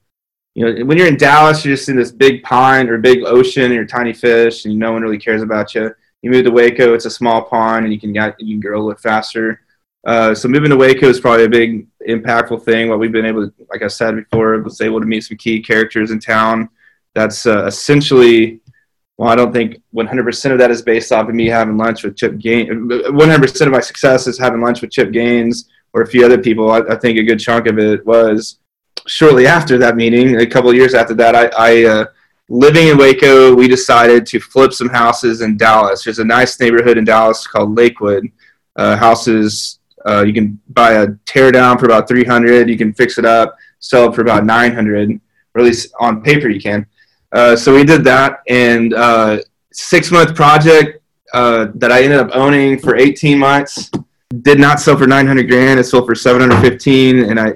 you 0.55 0.65
know 0.65 0.87
when 0.87 0.97
you're 0.97 1.09
in 1.09 1.19
Dallas, 1.19 1.63
you're 1.63 1.77
just 1.77 1.91
in 1.91 1.97
this 1.97 2.11
big 2.11 2.43
pond 2.43 2.89
or 2.89 2.97
big 2.97 3.23
ocean, 3.27 3.65
and 3.65 3.75
you're 3.75 3.85
tiny 3.85 4.15
fish, 4.15 4.65
and 4.65 4.79
no 4.79 4.93
one 4.93 5.03
really 5.03 5.19
cares 5.19 5.43
about 5.43 5.75
you. 5.75 5.95
You 6.23 6.31
move 6.31 6.45
to 6.47 6.51
Waco, 6.51 6.95
it's 6.95 7.05
a 7.05 7.11
small 7.11 7.43
pond, 7.43 7.85
and 7.85 7.93
you 7.93 8.01
can 8.01 8.15
get 8.15 8.41
you 8.41 8.55
can 8.55 8.61
grow 8.61 8.81
a 8.81 8.83
little 8.83 8.99
faster. 8.99 9.61
Uh, 10.05 10.35
so 10.35 10.49
moving 10.49 10.71
to 10.71 10.77
Waco 10.77 11.09
is 11.09 11.21
probably 11.21 11.45
a 11.45 11.49
big 11.49 11.87
impactful 12.09 12.65
thing. 12.65 12.89
What 12.89 12.99
we've 12.99 13.13
been 13.13 13.27
able 13.27 13.49
to, 13.49 13.55
like 13.71 13.83
I 13.83 13.89
said 13.89 14.15
before, 14.17 14.61
was 14.63 14.81
able 14.81 15.01
to 15.01 15.07
meet 15.07 15.25
some 15.25 15.37
key 15.37 15.61
characters 15.61 16.11
in 16.11 16.21
town. 16.21 16.69
That's 17.15 17.47
uh, 17.47 17.67
essentially 17.67 18.61
well, 19.17 19.31
I 19.31 19.35
don't 19.35 19.53
think 19.53 19.81
100% 19.95 20.53
of 20.53 20.59
that 20.59 20.71
is 20.71 20.83
based 20.83 21.11
off 21.11 21.29
of 21.29 21.35
me 21.35 21.47
having 21.47 21.79
lunch 21.79 22.05
with 22.05 22.17
Chip 22.17 22.39
Gaines. 22.39 22.69
100% 22.69 23.67
of 23.67 23.73
my 23.73 23.81
success 23.81 24.27
is 24.27 24.39
having 24.39 24.61
lunch 24.61 24.83
with 24.83 24.91
Chip 24.91 25.11
Gaines 25.11 25.71
or 25.95 26.03
a 26.03 26.07
few 26.07 26.25
other 26.25 26.37
people. 26.37 26.71
I, 26.71 26.81
I 26.81 26.97
think 26.97 27.19
a 27.19 27.23
good 27.23 27.41
chunk 27.41 27.67
of 27.67 27.79
it 27.79 28.05
was 28.05 28.59
shortly 29.07 29.47
after 29.47 29.79
that 29.79 29.97
meeting, 29.97 30.41
a 30.41 30.47
couple 30.47 30.73
years 30.75 30.95
after 30.95 31.15
that, 31.15 31.35
I, 31.35 31.51
I 31.57 31.85
uh, 31.85 32.05
living 32.49 32.89
in 32.89 32.99
Waco, 32.99 33.55
we 33.55 33.69
decided 33.69 34.27
to 34.27 34.41
flip 34.41 34.73
some 34.73 34.89
houses 34.89 35.41
in 35.41 35.57
Dallas. 35.57 36.05
There's 36.05 36.19
a 36.19 36.25
nice 36.25 36.59
neighborhood 36.61 36.99
in 36.99 37.05
Dallas 37.05 37.47
called 37.47 37.77
Lakewood. 37.77 38.31
Uh, 38.77 38.95
houses, 38.95 39.79
uh, 40.07 40.23
you 40.23 40.33
can 40.33 40.61
buy 40.71 40.93
a 40.93 41.09
teardown 41.27 41.79
for 41.79 41.87
about 41.87 42.09
300. 42.09 42.69
You 42.69 42.79
can 42.79 42.93
fix 42.93 43.19
it 43.19 43.25
up, 43.25 43.57
sell 43.81 44.11
it 44.11 44.15
for 44.15 44.21
about 44.21 44.45
900, 44.45 45.11
or 45.11 45.61
at 45.61 45.65
least 45.65 45.93
on 46.01 46.23
paper 46.23 46.49
you 46.49 46.61
can. 46.61 46.87
Uh, 47.33 47.57
so 47.57 47.75
we 47.75 47.85
did 47.85 48.05
that, 48.05 48.41
and 48.49 48.95
uh, 48.95 49.39
six 49.73 50.11
month 50.11 50.35
project 50.35 51.03
uh, 51.35 51.69
that 51.75 51.91
I 51.91 52.03
ended 52.03 52.19
up 52.19 52.31
owning 52.35 52.79
for 52.79 52.97
18 52.97 53.39
months. 53.39 53.91
Did 54.43 54.59
not 54.59 54.81
sell 54.81 54.97
for 54.97 55.07
900 55.07 55.49
grand. 55.49 55.79
It 55.79 55.85
sold 55.85 56.07
for 56.07 56.15
715, 56.15 57.31
and 57.31 57.39
I 57.39 57.55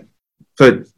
put 0.56 0.88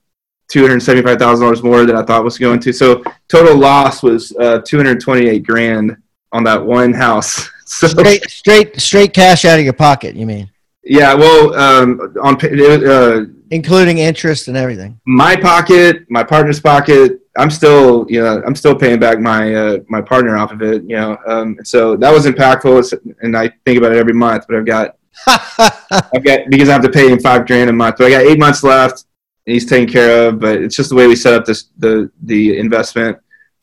275 0.49 1.19
thousand 1.19 1.45
dollars 1.45 1.63
more 1.63 1.87
than 1.87 1.97
I 1.97 2.03
thought 2.03 2.25
was 2.25 2.39
going 2.39 2.61
to. 2.61 2.73
So 2.73 3.03
total 3.29 3.57
loss 3.57 4.03
was 4.03 4.37
uh, 4.37 4.61
228 4.67 5.43
grand 5.45 5.97
on 6.33 6.45
that 6.45 6.65
one 6.65 6.93
house. 6.93 7.49
So 7.65 7.87
Straight, 7.89 8.29
straight, 8.29 8.79
straight 8.79 9.15
cash 9.15 9.47
out 9.47 9.59
of 9.59 9.65
your 9.65 9.73
pocket. 9.73 10.15
You 10.15 10.27
mean, 10.27 10.51
yeah, 10.85 11.15
well, 11.15 11.55
um, 11.55 12.15
on 12.23 12.37
uh, 12.45 13.25
including 13.51 13.99
interest 13.99 14.49
and 14.49 14.57
everything? 14.57 15.01
my 15.07 15.37
pocket, 15.37 16.05
my 16.11 16.25
partner's 16.25 16.61
pocket. 16.61 17.21
I'm 17.39 17.51
still, 17.51 18.05
you 18.09 18.21
know, 18.21 18.43
I'm 18.45 18.55
still 18.55 18.75
paying 18.75 18.99
back 18.99 19.21
my 19.21 19.55
uh, 19.55 19.79
my 19.89 20.01
partner 20.01 20.37
off 20.37 20.53
of 20.53 20.61
it. 20.61 20.83
You 20.83 20.97
know, 20.97 21.19
um, 21.27 21.57
so 21.63 21.97
that 21.97 22.13
was 22.13 22.27
impactful, 22.27 23.17
and 23.23 23.37
I 23.37 23.53
think 23.65 23.79
about 23.79 23.93
it 23.93 23.99
every 23.99 24.13
month. 24.13 24.45
But 24.49 24.57
I've 24.57 24.67
got, 24.67 24.97
I've 25.27 26.25
got 26.25 26.51
because 26.51 26.69
I 26.69 26.73
have 26.73 26.83
to 26.83 26.91
pay 26.91 27.09
him 27.09 27.21
five 27.21 27.47
grand 27.47 27.71
a 27.71 27.73
month. 27.73 27.97
But 27.99 28.09
I 28.09 28.11
got 28.11 28.23
eight 28.23 28.39
months 28.39 28.65
left, 28.65 29.07
and 29.47 29.55
he's 29.55 29.67
taken 29.67 29.91
care 29.91 30.29
of. 30.29 30.41
But 30.41 30.61
it's 30.63 30.75
just 30.75 30.91
the 30.91 30.97
way 30.97 31.07
we 31.07 31.17
set 31.17 31.33
up 31.33 31.45
this 31.45 31.69
the 31.79 32.11
the 32.23 32.59
investment. 32.59 33.19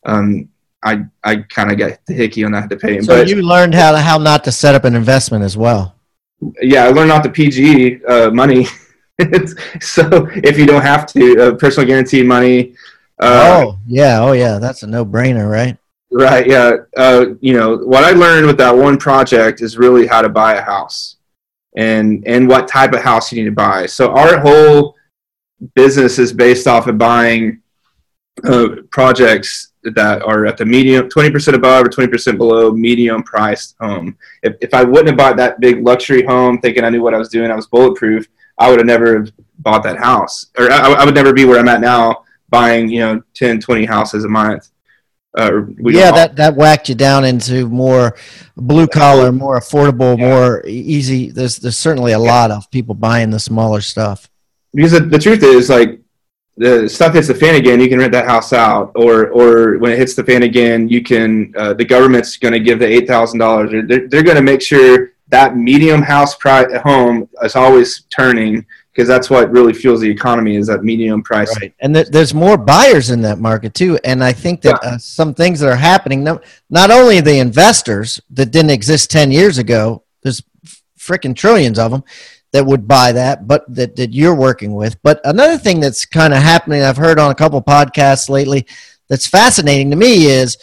Um, 0.06 0.48
I 0.82 1.04
I 1.22 1.36
kind 1.36 1.70
of 1.70 1.78
got 1.78 1.98
the 2.06 2.14
hickey 2.14 2.44
on 2.44 2.52
that 2.52 2.70
to 2.70 2.76
pay 2.76 2.96
him. 2.96 3.04
so 3.04 3.18
but 3.18 3.28
you 3.28 3.42
learned 3.42 3.74
how 3.74 3.92
to 3.92 3.98
how 3.98 4.16
not 4.16 4.42
to 4.44 4.52
set 4.52 4.74
up 4.74 4.84
an 4.84 4.94
investment 4.94 5.44
as 5.44 5.56
well. 5.56 5.99
Yeah, 6.62 6.84
I 6.84 6.88
learned 6.88 7.08
not 7.08 7.22
to 7.24 7.30
PG 7.30 8.04
uh, 8.04 8.30
money. 8.30 8.66
So 9.82 10.28
if 10.32 10.56
you 10.56 10.64
don't 10.64 10.80
have 10.80 11.04
to, 11.12 11.42
uh, 11.42 11.54
personal 11.56 11.86
guaranteed 11.86 12.26
money. 12.26 12.74
Uh, 13.18 13.64
oh 13.66 13.78
yeah, 13.86 14.18
oh 14.18 14.32
yeah, 14.32 14.58
that's 14.58 14.82
a 14.82 14.86
no 14.86 15.04
brainer, 15.04 15.50
right? 15.50 15.76
Right. 16.10 16.46
Yeah. 16.46 16.76
Uh, 16.96 17.34
you 17.42 17.52
know 17.52 17.76
what 17.76 18.02
I 18.02 18.12
learned 18.12 18.46
with 18.46 18.56
that 18.56 18.74
one 18.74 18.96
project 18.96 19.60
is 19.60 19.76
really 19.76 20.06
how 20.06 20.22
to 20.22 20.30
buy 20.30 20.54
a 20.54 20.62
house, 20.62 21.16
and 21.76 22.26
and 22.26 22.48
what 22.48 22.66
type 22.66 22.94
of 22.94 23.02
house 23.02 23.30
you 23.30 23.42
need 23.42 23.50
to 23.50 23.54
buy. 23.54 23.84
So 23.84 24.10
our 24.12 24.38
whole 24.38 24.96
business 25.74 26.18
is 26.18 26.32
based 26.32 26.66
off 26.66 26.86
of 26.86 26.96
buying 26.96 27.60
uh, 28.44 28.68
projects 28.90 29.69
that 29.82 30.22
are 30.22 30.46
at 30.46 30.56
the 30.56 30.64
medium, 30.64 31.08
twenty 31.08 31.30
percent 31.30 31.56
above 31.56 31.86
or 31.86 31.88
twenty 31.88 32.10
percent 32.10 32.38
below 32.38 32.72
medium 32.72 33.22
priced 33.22 33.76
home. 33.80 34.16
If 34.42 34.56
if 34.60 34.74
I 34.74 34.84
wouldn't 34.84 35.08
have 35.08 35.16
bought 35.16 35.36
that 35.36 35.60
big 35.60 35.84
luxury 35.84 36.22
home, 36.24 36.58
thinking 36.60 36.84
I 36.84 36.90
knew 36.90 37.02
what 37.02 37.14
I 37.14 37.18
was 37.18 37.28
doing, 37.28 37.50
I 37.50 37.56
was 37.56 37.66
bulletproof. 37.66 38.26
I 38.58 38.68
would 38.68 38.78
have 38.78 38.86
never 38.86 39.26
bought 39.58 39.82
that 39.84 39.98
house, 39.98 40.46
or 40.58 40.70
I, 40.70 40.92
I 40.92 41.04
would 41.04 41.14
never 41.14 41.32
be 41.32 41.44
where 41.44 41.58
I'm 41.58 41.68
at 41.68 41.80
now, 41.80 42.24
buying 42.50 42.88
you 42.88 43.00
know 43.00 43.22
10, 43.34 43.60
20 43.60 43.84
houses 43.86 44.24
a 44.24 44.28
month. 44.28 44.70
Uh, 45.32 45.62
we 45.78 45.96
yeah, 45.96 46.10
that 46.10 46.34
that 46.36 46.56
whacked 46.56 46.88
you 46.88 46.94
down 46.94 47.24
into 47.24 47.68
more 47.68 48.16
blue 48.56 48.88
collar, 48.88 49.30
more 49.30 49.60
affordable, 49.60 50.18
more 50.18 50.66
e- 50.66 50.70
easy. 50.70 51.30
There's 51.30 51.56
there's 51.58 51.78
certainly 51.78 52.12
a 52.12 52.18
lot 52.18 52.50
of 52.50 52.68
people 52.70 52.96
buying 52.96 53.30
the 53.30 53.38
smaller 53.38 53.80
stuff. 53.80 54.28
because 54.74 54.90
the, 54.90 55.00
the 55.00 55.18
truth 55.18 55.44
is 55.44 55.70
like 55.70 56.00
the 56.60 56.86
stuff 56.86 57.14
hits 57.14 57.28
the 57.28 57.34
fan 57.34 57.54
again 57.54 57.80
you 57.80 57.88
can 57.88 57.98
rent 57.98 58.12
that 58.12 58.26
house 58.26 58.52
out 58.52 58.92
or 58.94 59.28
or 59.28 59.78
when 59.78 59.90
it 59.92 59.98
hits 59.98 60.14
the 60.14 60.22
fan 60.22 60.42
again 60.42 60.88
you 60.88 61.02
can 61.02 61.52
uh, 61.56 61.72
the 61.72 61.84
government's 61.84 62.36
going 62.36 62.52
to 62.52 62.60
give 62.60 62.78
the 62.78 62.84
$8000 62.84 63.88
they're, 63.88 64.08
they're 64.08 64.22
going 64.22 64.36
to 64.36 64.42
make 64.42 64.60
sure 64.60 65.12
that 65.28 65.56
medium 65.56 66.02
house 66.02 66.34
price 66.36 66.70
home 66.82 67.26
is 67.42 67.56
always 67.56 68.02
turning 68.10 68.66
because 68.92 69.08
that's 69.08 69.30
what 69.30 69.50
really 69.50 69.72
fuels 69.72 70.00
the 70.00 70.10
economy 70.10 70.56
is 70.56 70.66
that 70.66 70.84
medium 70.84 71.22
price 71.22 71.50
Right. 71.58 71.72
And 71.80 71.94
th- 71.94 72.08
there's 72.08 72.34
more 72.34 72.58
buyers 72.58 73.08
in 73.08 73.22
that 73.22 73.38
market 73.38 73.72
too. 73.72 73.98
And 74.04 74.22
I 74.22 74.32
think 74.32 74.60
that 74.62 74.82
uh, 74.82 74.98
some 74.98 75.32
things 75.32 75.60
that 75.60 75.68
are 75.68 75.76
happening, 75.76 76.24
no, 76.24 76.40
not 76.68 76.90
only 76.90 77.20
the 77.20 77.38
investors 77.38 78.20
that 78.30 78.50
didn't 78.50 78.70
exist 78.70 79.10
10 79.10 79.30
years 79.30 79.58
ago, 79.58 80.02
there's 80.22 80.42
freaking 80.98 81.34
trillions 81.34 81.78
of 81.78 81.92
them 81.92 82.04
that 82.52 82.66
would 82.66 82.88
buy 82.88 83.12
that, 83.12 83.46
but 83.46 83.64
that, 83.74 83.96
that 83.96 84.12
you're 84.12 84.34
working 84.34 84.74
with. 84.74 85.00
But 85.02 85.20
another 85.24 85.56
thing 85.56 85.80
that's 85.80 86.04
kind 86.04 86.32
of 86.32 86.40
happening, 86.42 86.82
I've 86.82 86.96
heard 86.96 87.18
on 87.18 87.30
a 87.30 87.34
couple 87.34 87.62
podcasts 87.62 88.28
lately 88.28 88.66
that's 89.08 89.26
fascinating 89.26 89.90
to 89.90 89.96
me 89.96 90.26
is, 90.26 90.56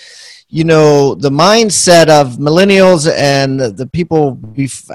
you 0.49 0.63
know, 0.63 1.13
the 1.15 1.29
mindset 1.29 2.07
of 2.07 2.37
millennials 2.37 3.11
and 3.13 3.59
the, 3.59 3.69
the 3.69 3.87
people 3.87 4.39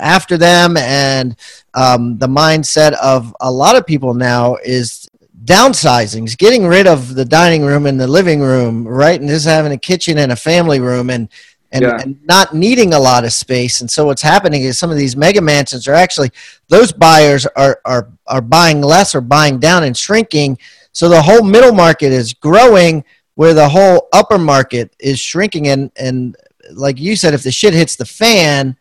after 0.01 0.39
them 0.39 0.77
and 0.79 1.37
um, 1.75 2.17
the 2.19 2.27
mindset 2.29 2.93
of 2.95 3.35
a 3.41 3.51
lot 3.51 3.77
of 3.77 3.87
people 3.87 4.15
now 4.15 4.57
is 4.65 5.09
downsizing, 5.45 6.25
is 6.25 6.37
getting 6.37 6.67
rid 6.67 6.87
of 6.87 7.15
the 7.15 7.25
dining 7.25 7.63
room 7.63 7.87
and 7.87 8.01
the 8.01 8.07
living 8.07 8.41
room, 8.41 8.87
right? 8.87 9.21
And 9.21 9.29
just 9.29 9.45
having 9.45 9.73
a 9.73 9.79
kitchen 9.79 10.19
and 10.19 10.33
a 10.33 10.37
family 10.37 10.81
room 10.81 11.11
and 11.11 11.29
and, 11.73 11.83
Yeah. 11.83 11.99
and 12.01 12.19
not 12.25 12.55
needing 12.55 12.95
a 12.95 12.99
lot 12.99 13.25
of 13.25 13.33
space. 13.33 13.81
And 13.81 13.91
so 13.91 14.07
what's 14.07 14.23
happening 14.23 14.63
is 14.63 14.79
some 14.79 14.91
of 14.91 14.97
these 14.97 15.17
mega 15.17 15.41
mansions 15.41 15.89
are 15.89 15.95
actually 15.95 16.31
those 16.69 16.93
buyers 16.93 17.47
are 17.57 17.81
are 17.85 18.09
are 18.27 18.43
buying 18.43 18.81
less 18.81 19.15
or 19.15 19.21
buying 19.21 19.59
down 19.59 19.83
and 19.85 19.97
shrinking. 19.97 20.59
So 20.93 21.09
the 21.09 21.23
whole 21.23 21.43
middle 21.43 21.73
market 21.73 22.13
is 22.13 22.35
growing 22.35 23.05
where 23.35 23.55
the 23.55 23.69
whole 23.69 24.09
upper 24.13 24.39
market 24.39 24.95
is 25.01 25.19
shrinking 25.19 25.69
and 25.69 25.91
and 25.97 26.37
like 26.73 26.99
you 27.01 27.17
said 27.17 27.35
if 27.35 27.43
the 27.43 27.51
shit 27.51 27.75
hits 27.75 27.97
the 27.97 28.05
fan 28.05 28.77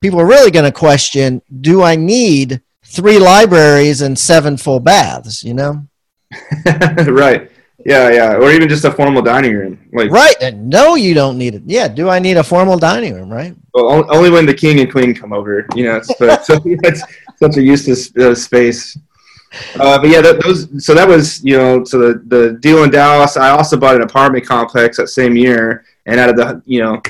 people 0.00 0.20
are 0.20 0.26
really 0.26 0.50
going 0.50 0.64
to 0.64 0.72
question 0.72 1.40
do 1.60 1.82
i 1.82 1.94
need 1.94 2.60
three 2.84 3.18
libraries 3.18 4.00
and 4.00 4.18
seven 4.18 4.56
full 4.56 4.80
baths 4.80 5.44
you 5.44 5.54
know 5.54 5.86
right 7.06 7.50
Yeah, 7.84 8.10
yeah, 8.10 8.34
or 8.34 8.50
even 8.50 8.68
just 8.68 8.84
a 8.84 8.90
formal 8.90 9.22
dining 9.22 9.54
room. 9.54 9.78
Like, 9.92 10.10
Right. 10.10 10.54
No, 10.54 10.96
you 10.96 11.14
don't 11.14 11.38
need 11.38 11.54
it. 11.54 11.62
Yeah. 11.66 11.88
Do 11.88 12.08
I 12.08 12.18
need 12.18 12.36
a 12.36 12.44
formal 12.44 12.78
dining 12.78 13.14
room? 13.14 13.30
Right. 13.30 13.54
well, 13.74 14.04
only 14.14 14.30
when 14.30 14.46
the 14.46 14.54
king 14.54 14.80
and 14.80 14.90
queen 14.90 15.14
come 15.14 15.32
over, 15.32 15.66
you 15.74 15.84
know. 15.84 16.00
But 16.18 16.44
so 16.44 16.60
it's 16.64 17.02
such 17.36 17.56
a 17.56 17.62
useless 17.62 18.14
uh, 18.16 18.34
space. 18.34 18.98
Uh, 19.76 19.98
but 19.98 20.08
yeah, 20.08 20.20
that, 20.20 20.40
those. 20.42 20.84
So 20.84 20.94
that 20.94 21.08
was, 21.08 21.42
you 21.42 21.56
know, 21.56 21.84
so 21.84 21.98
the 21.98 22.22
the 22.26 22.58
deal 22.60 22.84
in 22.84 22.90
Dallas. 22.90 23.36
I 23.36 23.50
also 23.50 23.76
bought 23.76 23.96
an 23.96 24.02
apartment 24.02 24.46
complex 24.46 24.96
that 24.98 25.08
same 25.08 25.36
year, 25.36 25.84
and 26.06 26.20
out 26.20 26.28
of 26.28 26.36
the, 26.36 26.62
you 26.66 26.80
know, 26.82 27.02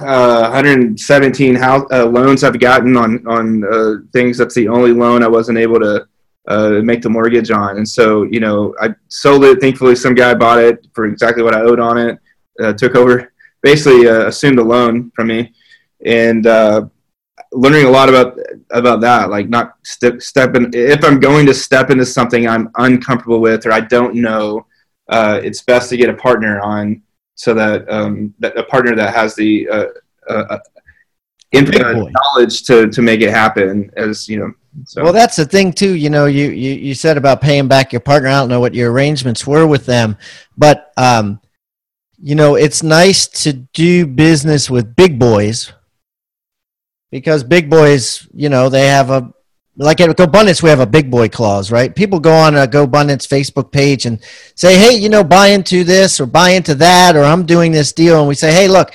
uh, 0.00 0.50
117 0.50 1.54
house 1.54 1.86
uh, 1.90 2.04
loans 2.04 2.44
I've 2.44 2.58
gotten 2.58 2.96
on 2.96 3.26
on 3.26 3.64
uh, 3.64 3.94
things. 4.12 4.38
That's 4.38 4.54
the 4.54 4.68
only 4.68 4.92
loan 4.92 5.22
I 5.22 5.28
wasn't 5.28 5.58
able 5.58 5.80
to 5.80 6.06
uh, 6.48 6.80
make 6.82 7.02
the 7.02 7.08
mortgage 7.08 7.50
on, 7.50 7.76
and 7.76 7.88
so 7.88 8.24
you 8.24 8.40
know 8.40 8.74
I 8.80 8.94
sold 9.08 9.44
it. 9.44 9.60
Thankfully, 9.60 9.94
some 9.94 10.14
guy 10.14 10.34
bought 10.34 10.58
it 10.58 10.86
for 10.94 11.06
exactly 11.06 11.42
what 11.42 11.54
I 11.54 11.60
owed 11.60 11.80
on 11.80 11.98
it. 11.98 12.18
Uh, 12.60 12.72
took 12.72 12.96
over, 12.96 13.32
basically 13.62 14.08
uh, 14.08 14.26
assumed 14.26 14.58
a 14.58 14.62
loan 14.62 15.10
from 15.14 15.28
me, 15.28 15.52
and 16.04 16.46
uh, 16.46 16.86
learning 17.52 17.86
a 17.86 17.90
lot 17.90 18.08
about 18.08 18.38
about 18.70 19.00
that. 19.00 19.30
Like 19.30 19.48
not 19.48 19.76
step 19.84 20.20
stepping 20.20 20.70
if 20.72 21.04
I'm 21.04 21.20
going 21.20 21.46
to 21.46 21.54
step 21.54 21.90
into 21.90 22.06
something 22.06 22.48
I'm 22.48 22.70
uncomfortable 22.76 23.40
with 23.40 23.66
or 23.66 23.72
I 23.72 23.80
don't 23.80 24.16
know. 24.16 24.66
Uh, 25.08 25.40
it's 25.42 25.62
best 25.62 25.90
to 25.90 25.96
get 25.96 26.08
a 26.08 26.14
partner 26.14 26.60
on 26.60 27.02
so 27.34 27.54
that 27.54 27.90
um, 27.90 28.34
that 28.38 28.56
a 28.56 28.64
partner 28.64 28.94
that 28.96 29.14
has 29.14 29.34
the 29.34 29.68
uh, 29.68 29.86
uh, 30.28 30.58
in, 31.52 31.74
uh, 31.74 31.92
knowledge 31.92 32.62
to 32.64 32.88
to 32.88 33.02
make 33.02 33.20
it 33.20 33.30
happen. 33.30 33.90
As 33.96 34.28
you 34.28 34.38
know, 34.38 34.52
so 34.84 35.02
Well, 35.02 35.12
that's 35.12 35.36
the 35.36 35.44
thing 35.44 35.72
too. 35.72 35.94
You 35.94 36.10
know, 36.10 36.26
you, 36.26 36.50
you 36.50 36.72
you 36.72 36.94
said 36.94 37.16
about 37.16 37.40
paying 37.40 37.68
back 37.68 37.92
your 37.92 38.00
partner. 38.00 38.28
I 38.28 38.40
don't 38.40 38.48
know 38.48 38.60
what 38.60 38.74
your 38.74 38.92
arrangements 38.92 39.46
were 39.46 39.66
with 39.66 39.86
them, 39.86 40.16
but 40.56 40.92
um, 40.96 41.40
you 42.18 42.34
know, 42.34 42.54
it's 42.54 42.82
nice 42.82 43.26
to 43.44 43.52
do 43.52 44.06
business 44.06 44.70
with 44.70 44.96
big 44.96 45.18
boys 45.18 45.72
because 47.10 47.44
big 47.44 47.68
boys, 47.68 48.26
you 48.32 48.48
know, 48.48 48.68
they 48.68 48.86
have 48.86 49.10
a 49.10 49.32
like 49.76 50.00
at 50.00 50.10
GoBundance, 50.10 50.62
we 50.62 50.68
have 50.68 50.80
a 50.80 50.86
big 50.86 51.10
boy 51.10 51.28
clause, 51.28 51.70
right? 51.70 51.94
People 51.94 52.20
go 52.20 52.32
on 52.32 52.56
a 52.56 52.66
GoBundance 52.66 53.26
Facebook 53.26 53.72
page 53.72 54.06
and 54.06 54.20
say, 54.54 54.76
"Hey, 54.78 54.96
you 54.96 55.08
know, 55.08 55.24
buy 55.24 55.48
into 55.48 55.84
this 55.84 56.20
or 56.20 56.26
buy 56.26 56.50
into 56.50 56.74
that, 56.76 57.16
or 57.16 57.24
I'm 57.24 57.46
doing 57.46 57.72
this 57.72 57.92
deal," 57.92 58.18
and 58.18 58.28
we 58.28 58.34
say, 58.34 58.52
"Hey, 58.52 58.68
look." 58.68 58.92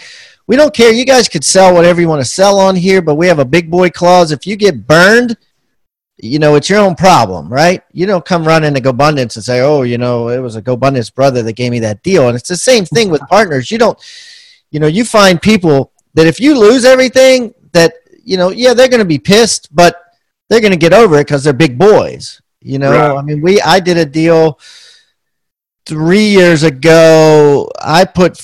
We 0.50 0.56
don't 0.56 0.74
care. 0.74 0.94
You 0.94 1.04
guys 1.04 1.28
could 1.28 1.44
sell 1.44 1.74
whatever 1.74 2.00
you 2.00 2.08
want 2.08 2.22
to 2.22 2.26
sell 2.26 2.58
on 2.58 2.78
here, 2.78 3.02
but 3.02 3.16
we 3.16 3.28
have 3.28 3.40
a 3.40 3.44
big 3.44 3.70
boy 3.70 3.90
clause. 3.90 4.32
If 4.32 4.48
you 4.48 4.56
get 4.56 4.88
burned, 4.88 5.36
you 6.20 6.40
know, 6.40 6.56
it's 6.56 6.70
your 6.70 6.80
own 6.80 6.96
problem, 6.96 7.48
right? 7.48 7.84
You 7.92 8.06
don't 8.08 8.26
come 8.26 8.44
running 8.44 8.74
to 8.74 8.82
GoBundance 8.82 9.36
and 9.36 9.44
say, 9.46 9.62
oh, 9.62 9.84
you 9.84 9.98
know, 9.98 10.30
it 10.30 10.40
was 10.40 10.56
a 10.56 10.62
GoBundance 10.62 11.14
brother 11.14 11.44
that 11.44 11.54
gave 11.54 11.72
me 11.72 11.80
that 11.80 12.02
deal. 12.02 12.28
And 12.28 12.36
it's 12.36 12.50
the 12.50 12.58
same 12.58 12.86
thing 12.86 13.10
with 13.10 13.22
partners. 13.30 13.70
You 13.70 13.78
don't, 13.78 13.98
you 14.72 14.80
know, 14.80 14.88
you 14.88 15.06
find 15.06 15.40
people 15.42 15.92
that 16.16 16.26
if 16.26 16.40
you 16.40 16.58
lose 16.60 16.86
everything, 16.86 17.54
that, 17.74 17.94
you 18.24 18.38
know, 18.38 18.50
yeah, 18.50 18.74
they're 18.74 18.88
going 18.90 19.00
to 19.00 19.06
be 19.06 19.20
pissed, 19.20 19.74
but 19.76 20.02
they're 20.50 20.62
going 20.62 20.72
to 20.72 20.78
get 20.78 20.94
over 20.94 21.16
it 21.18 21.28
because 21.28 21.44
they're 21.44 21.54
big 21.54 21.78
boys. 21.78 22.42
You 22.62 22.80
know, 22.80 22.92
Right. 22.92 23.18
I 23.18 23.22
mean, 23.22 23.42
we, 23.42 23.62
I 23.62 23.80
did 23.80 23.98
a 23.98 24.06
deal 24.06 24.60
three 25.86 26.28
years 26.30 26.64
ago. 26.64 27.70
I 27.80 28.06
put, 28.06 28.40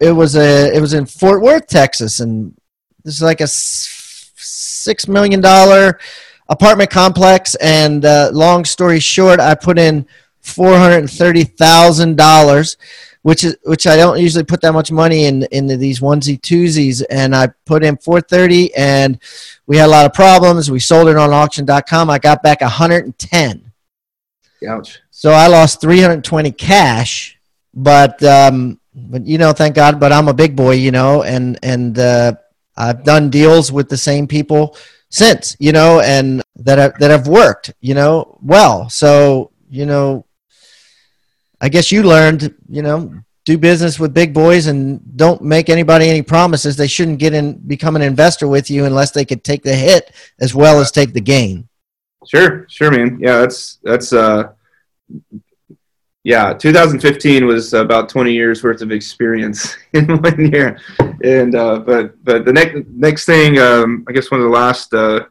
it 0.00 0.12
was 0.12 0.36
a, 0.36 0.72
it 0.74 0.80
was 0.80 0.94
in 0.94 1.06
Fort 1.06 1.42
Worth, 1.42 1.66
Texas. 1.66 2.20
And 2.20 2.54
this 3.02 3.14
is 3.16 3.22
like 3.22 3.40
a 3.40 3.44
s- 3.44 4.30
$6 4.36 5.08
million 5.08 5.40
apartment 6.48 6.90
complex 6.90 7.54
and 7.56 8.04
uh, 8.04 8.30
long 8.32 8.64
story 8.64 9.00
short 9.00 9.40
i 9.40 9.52
put 9.54 9.78
in 9.78 10.06
$430000 10.42 12.76
which 13.22 13.44
is 13.44 13.56
which 13.64 13.86
i 13.86 13.96
don't 13.96 14.20
usually 14.20 14.44
put 14.44 14.60
that 14.60 14.72
much 14.72 14.92
money 14.92 15.24
in 15.24 15.42
into 15.50 15.76
these 15.76 15.98
onesie 16.00 16.40
twosies 16.40 17.02
and 17.10 17.34
i 17.34 17.48
put 17.64 17.82
in 17.82 17.96
430 17.96 18.72
and 18.74 19.18
we 19.66 19.76
had 19.76 19.86
a 19.86 19.90
lot 19.90 20.06
of 20.06 20.12
problems 20.12 20.70
we 20.70 20.78
sold 20.78 21.08
it 21.08 21.16
on 21.16 21.32
auction.com 21.32 22.10
i 22.10 22.18
got 22.18 22.42
back 22.42 22.60
110 22.60 23.66
ouch. 24.68 25.00
so 25.10 25.30
I 25.30 25.46
lost 25.48 25.80
320 25.80 26.52
cash, 26.52 27.38
but 27.74 28.22
um, 28.22 28.80
but 28.94 29.26
you 29.26 29.38
know, 29.38 29.52
thank 29.52 29.74
God. 29.74 30.00
But 30.00 30.12
I'm 30.12 30.28
a 30.28 30.34
big 30.34 30.56
boy, 30.56 30.72
you 30.72 30.90
know, 30.90 31.22
and 31.22 31.58
and 31.62 31.98
uh, 31.98 32.34
I've 32.76 33.04
done 33.04 33.30
deals 33.30 33.72
with 33.72 33.88
the 33.88 33.96
same 33.96 34.26
people 34.26 34.76
since, 35.08 35.56
you 35.58 35.72
know, 35.72 36.00
and 36.00 36.42
that 36.56 36.78
have, 36.78 36.98
that 36.98 37.10
have 37.10 37.28
worked, 37.28 37.72
you 37.80 37.94
know, 37.94 38.38
well. 38.42 38.88
So 38.88 39.52
you 39.68 39.86
know, 39.86 40.26
I 41.60 41.68
guess 41.68 41.90
you 41.90 42.02
learned, 42.02 42.54
you 42.68 42.82
know, 42.82 43.12
do 43.44 43.56
business 43.56 43.98
with 44.00 44.12
big 44.12 44.34
boys 44.34 44.66
and 44.66 45.00
don't 45.16 45.40
make 45.40 45.68
anybody 45.68 46.08
any 46.08 46.22
promises. 46.22 46.76
They 46.76 46.88
shouldn't 46.88 47.18
get 47.18 47.32
in 47.32 47.58
become 47.58 47.96
an 47.96 48.02
investor 48.02 48.48
with 48.48 48.70
you 48.70 48.84
unless 48.84 49.12
they 49.12 49.24
could 49.24 49.44
take 49.44 49.62
the 49.62 49.74
hit 49.74 50.12
as 50.40 50.54
well 50.54 50.80
as 50.80 50.90
take 50.90 51.12
the 51.12 51.20
gain. 51.20 51.68
Sure, 52.26 52.66
sure, 52.68 52.90
man. 52.90 53.18
Yeah, 53.20 53.38
that's 53.38 53.78
that's 53.84 54.12
uh, 54.12 54.52
yeah. 56.26 56.52
2015 56.52 57.46
was 57.46 57.72
about 57.72 58.08
20 58.08 58.32
years 58.32 58.64
worth 58.64 58.82
of 58.82 58.90
experience 58.90 59.76
in 59.92 60.06
one 60.20 60.52
year, 60.52 60.76
and 61.22 61.54
uh, 61.54 61.78
but 61.78 62.22
but 62.24 62.44
the 62.44 62.52
next 62.52 62.88
next 62.88 63.26
thing, 63.26 63.60
um, 63.60 64.04
I 64.08 64.12
guess 64.12 64.28
one 64.28 64.40
of 64.40 64.44
the 64.44 64.52
last 64.52 64.92
uh, 64.92 65.26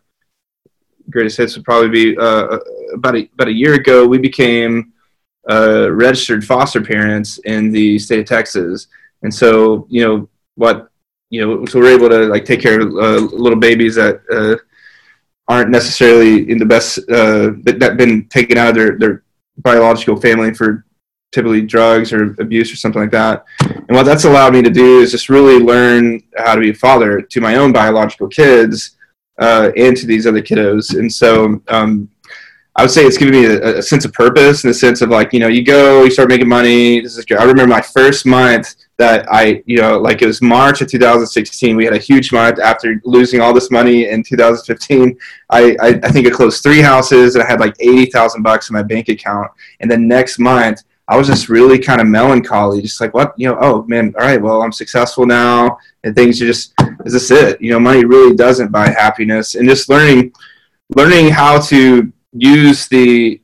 greatest 1.09 1.37
hits 1.37 1.57
would 1.57 1.65
probably 1.65 1.89
be 1.89 2.17
uh, 2.17 2.59
about 2.93 3.17
a, 3.17 3.29
about 3.33 3.49
a 3.49 3.53
year 3.53 3.73
ago. 3.73 4.07
We 4.07 4.19
became 4.19 4.93
uh, 5.51 5.91
registered 5.91 6.45
foster 6.45 6.81
parents 6.81 7.39
in 7.39 7.73
the 7.73 7.99
state 7.99 8.19
of 8.19 8.25
Texas, 8.25 8.87
and 9.21 9.33
so 9.33 9.87
you 9.89 10.01
know 10.01 10.29
what 10.55 10.89
you 11.29 11.45
know, 11.45 11.65
so 11.65 11.77
we're 11.77 11.93
able 11.93 12.07
to 12.07 12.19
like 12.27 12.45
take 12.45 12.61
care 12.61 12.79
of 12.79 12.87
uh, 12.87 13.35
little 13.35 13.59
babies 13.59 13.95
that. 13.95 14.21
Uh, 14.31 14.63
aren't 15.47 15.69
necessarily 15.69 16.49
in 16.49 16.57
the 16.57 16.65
best 16.65 16.97
uh, 17.07 17.51
that 17.61 17.77
that 17.77 17.97
been 17.97 18.27
taken 18.29 18.57
out 18.57 18.69
of 18.69 18.75
their, 18.75 18.97
their 18.97 19.24
biological 19.57 20.19
family 20.19 20.53
for 20.53 20.85
typically 21.31 21.61
drugs 21.61 22.13
or 22.13 22.33
abuse 22.39 22.71
or 22.71 22.77
something 22.77 23.01
like 23.01 23.11
that. 23.11 23.43
And 23.59 23.95
what 23.95 24.03
that's 24.03 24.23
allowed 24.23 24.53
me 24.53 24.61
to 24.61 24.69
do 24.69 24.99
is 24.99 25.11
just 25.11 25.29
really 25.29 25.59
learn 25.59 26.21
how 26.37 26.55
to 26.55 26.61
be 26.61 26.69
a 26.69 26.73
father 26.73 27.21
to 27.21 27.41
my 27.41 27.55
own 27.55 27.73
biological 27.73 28.27
kids 28.27 28.97
uh, 29.39 29.71
and 29.75 29.97
to 29.97 30.05
these 30.05 30.25
other 30.25 30.41
kiddos. 30.41 30.97
And 30.97 31.11
so 31.11 31.61
um, 31.67 32.09
I 32.77 32.83
would 32.83 32.91
say 32.91 33.03
it's 33.03 33.17
given 33.17 33.33
me 33.33 33.45
a, 33.45 33.79
a 33.79 33.81
sense 33.81 34.05
of 34.05 34.13
purpose 34.13 34.63
and 34.63 34.71
a 34.71 34.73
sense 34.73 35.01
of 35.01 35.09
like, 35.09 35.33
you 35.33 35.39
know, 35.39 35.47
you 35.47 35.63
go, 35.63 36.03
you 36.03 36.11
start 36.11 36.29
making 36.29 36.47
money. 36.47 37.01
This 37.01 37.17
is. 37.17 37.25
I 37.31 37.43
remember 37.43 37.67
my 37.67 37.81
first 37.81 38.25
month 38.25 38.75
that 38.97 39.27
I, 39.31 39.61
you 39.65 39.77
know, 39.77 39.99
like 39.99 40.21
it 40.21 40.27
was 40.27 40.41
March 40.41 40.81
of 40.81 40.87
2016. 40.89 41.75
We 41.75 41.83
had 41.83 41.93
a 41.93 41.97
huge 41.97 42.31
month 42.31 42.59
after 42.59 43.01
losing 43.03 43.41
all 43.41 43.53
this 43.53 43.69
money 43.69 44.07
in 44.09 44.23
2015. 44.23 45.17
I, 45.49 45.75
I, 45.81 45.87
I 46.03 46.11
think 46.11 46.27
I 46.27 46.29
closed 46.29 46.63
three 46.63 46.81
houses 46.81 47.35
and 47.35 47.43
I 47.43 47.47
had 47.47 47.59
like 47.59 47.75
80,000 47.79 48.41
bucks 48.41 48.69
in 48.69 48.73
my 48.73 48.83
bank 48.83 49.09
account. 49.09 49.51
And 49.81 49.91
then 49.91 50.07
next 50.07 50.39
month, 50.39 50.83
I 51.07 51.17
was 51.17 51.27
just 51.27 51.49
really 51.49 51.77
kind 51.77 52.01
of 52.01 52.07
melancholy, 52.07 52.81
just 52.81 52.99
like, 52.99 53.13
what, 53.13 53.33
you 53.37 53.47
know, 53.47 53.57
oh 53.61 53.83
man, 53.83 54.13
all 54.17 54.25
right, 54.25 54.41
well, 54.41 54.61
I'm 54.61 54.71
successful 54.71 55.25
now. 55.25 55.77
And 56.03 56.15
things 56.15 56.41
are 56.41 56.47
just, 56.47 56.73
is 57.05 57.13
this 57.13 57.31
it? 57.31 57.61
You 57.61 57.71
know, 57.71 57.79
money 57.79 58.05
really 58.05 58.35
doesn't 58.35 58.71
buy 58.71 58.89
happiness. 58.89 59.55
And 59.55 59.67
just 59.67 59.89
learning, 59.89 60.33
learning 60.95 61.29
how 61.29 61.59
to 61.61 62.11
use 62.31 62.87
the 62.87 63.39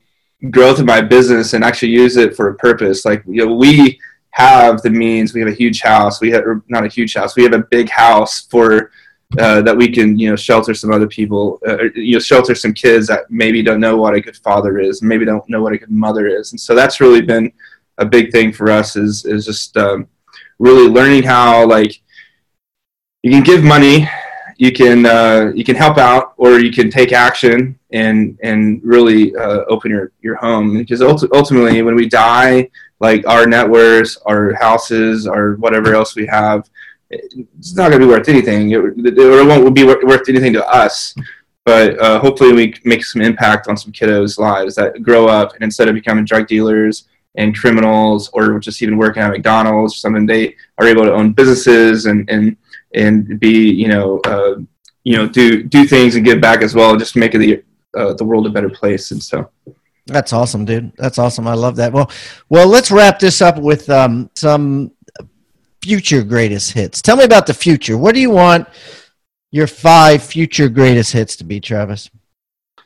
growth 0.50 0.80
of 0.80 0.86
my 0.86 1.02
business 1.02 1.54
and 1.54 1.64
actually 1.64 1.90
use 1.90 2.18
it 2.18 2.36
for 2.36 2.50
a 2.50 2.56
purpose. 2.56 3.06
Like, 3.06 3.24
you 3.28 3.46
know, 3.46 3.54
we 3.54 4.00
have 4.32 4.82
the 4.82 4.90
means, 4.90 5.34
we 5.34 5.42
have 5.42 5.50
a 5.50 5.56
huge 5.56 5.82
house, 5.82 6.22
we 6.22 6.32
have, 6.32 6.44
not 6.68 6.86
a 6.86 6.88
huge 6.88 7.14
house, 7.14 7.36
we 7.36 7.44
have 7.44 7.54
a 7.54 7.66
big 7.70 7.90
house 7.90 8.42
for, 8.42 8.92
uh, 9.40 9.62
that 9.62 9.76
we 9.76 9.90
can, 9.90 10.18
you 10.18 10.30
know, 10.30 10.36
shelter 10.36 10.74
some 10.74 10.92
other 10.92 11.08
people, 11.08 11.60
uh, 11.68 11.84
you 11.96 12.14
know, 12.14 12.20
shelter 12.20 12.56
some 12.56 12.74
kids 12.74 13.08
that 13.08 13.30
maybe 13.30 13.62
don't 13.62 13.80
know 13.80 13.98
what 13.98 14.14
a 14.14 14.22
good 14.22 14.38
father 14.38 14.80
is, 14.80 15.02
maybe 15.02 15.26
don't 15.26 15.48
know 15.50 15.62
what 15.62 15.74
a 15.74 15.78
good 15.78 15.92
mother 15.92 16.28
is. 16.28 16.52
And 16.52 16.60
so 16.60 16.76
that's 16.76 17.00
really 17.00 17.22
been 17.22 17.52
a 17.98 18.06
big 18.06 18.32
thing 18.32 18.52
for 18.52 18.70
us 18.72 18.96
is, 18.96 19.26
is 19.26 19.46
just 19.46 19.78
um, 19.78 20.08
really 20.60 20.88
learning 20.88 21.24
how, 21.24 21.68
like, 21.68 22.02
you 23.24 23.32
can 23.32 23.44
give 23.44 23.64
money, 23.64 24.10
you 24.58 24.72
can 24.72 25.06
uh, 25.06 25.52
you 25.56 25.64
can 25.64 25.76
help 25.76 25.98
out, 25.98 26.31
or 26.42 26.58
you 26.60 26.72
can 26.72 26.90
take 26.90 27.12
action 27.14 27.78
and 27.92 28.36
and 28.42 28.82
really 28.84 29.36
uh, 29.36 29.64
open 29.70 29.92
your 29.92 30.12
your 30.22 30.36
home. 30.38 30.76
Because 30.76 31.00
ulti- 31.00 31.30
ultimately, 31.36 31.84
when 31.84 31.96
we 31.96 32.10
die, 32.10 32.68
like 33.00 33.28
our 33.28 33.46
net 33.46 33.70
worths, 33.70 34.18
our 34.26 34.56
houses, 34.56 35.28
or 35.28 35.54
whatever 35.58 35.94
else 35.94 36.16
we 36.16 36.26
have, 36.26 36.68
it's 37.12 37.76
not 37.76 37.90
going 37.90 38.02
to 38.02 38.08
be 38.08 38.12
worth 38.12 38.28
anything. 38.28 38.72
It, 38.72 38.82
it 39.06 39.48
won't 39.48 39.76
be 39.76 39.84
worth 39.84 40.28
anything 40.28 40.54
to 40.54 40.68
us. 40.68 41.14
But 41.64 42.00
uh, 42.00 42.20
hopefully, 42.20 42.54
we 42.54 42.74
make 42.86 43.06
some 43.06 43.22
impact 43.22 43.68
on 43.68 43.78
some 43.78 43.92
kiddos' 43.92 44.40
lives 44.40 44.74
that 44.76 45.04
grow 45.04 45.28
up, 45.28 45.54
and 45.54 45.64
instead 45.64 45.90
of 45.90 45.94
becoming 45.94 46.26
drug 46.26 46.48
dealers 46.48 47.08
and 47.36 47.56
criminals, 47.56 48.32
or 48.34 48.58
just 48.58 48.82
even 48.82 48.98
working 48.98 49.22
at 49.22 49.30
McDonald's 49.30 49.94
or 49.94 49.98
something, 49.98 50.26
they 50.26 50.56
are 50.80 50.88
able 50.88 51.04
to 51.04 51.14
own 51.14 51.34
businesses 51.34 52.08
and 52.08 52.28
and 52.32 52.58
and 52.96 53.40
be 53.40 53.72
you 53.72 53.90
know 53.90 54.20
uh, 54.26 54.56
you 55.04 55.18
know 55.18 55.28
do 55.28 55.64
do 55.64 55.86
things 55.86 56.16
and 56.16 56.26
give 56.26 56.42
back 56.42 56.62
as 56.62 56.76
well, 56.76 56.96
just 56.96 57.16
make 57.16 57.32
the 57.32 57.64
uh, 57.98 58.14
the 58.14 58.24
world 58.24 58.48
a 58.48 58.50
better 58.50 58.70
place. 58.70 59.12
And 59.12 59.22
so 59.22 59.50
That's 60.08 60.34
awesome, 60.34 60.66
dude. 60.66 60.92
That's 60.98 61.20
awesome. 61.20 61.48
I 61.48 61.54
love 61.54 61.76
that. 61.78 61.94
Well, 61.94 62.10
well, 62.50 62.68
let's 62.68 62.92
wrap 62.92 63.20
this 63.20 63.42
up 63.42 63.58
with 63.58 63.90
um, 63.90 64.30
some 64.36 64.92
future 65.82 66.24
greatest 66.24 66.74
hits. 66.74 67.02
Tell 67.02 67.18
me 67.18 67.24
about 67.24 67.48
the 67.48 67.54
future. 67.54 67.98
What 67.98 68.16
do 68.16 68.22
you 68.22 68.30
want 68.32 68.68
your 69.52 69.68
five 69.68 70.24
future 70.24 70.70
greatest 70.70 71.12
hits 71.12 71.36
to 71.38 71.44
be, 71.44 71.60
Travis? 71.60 72.10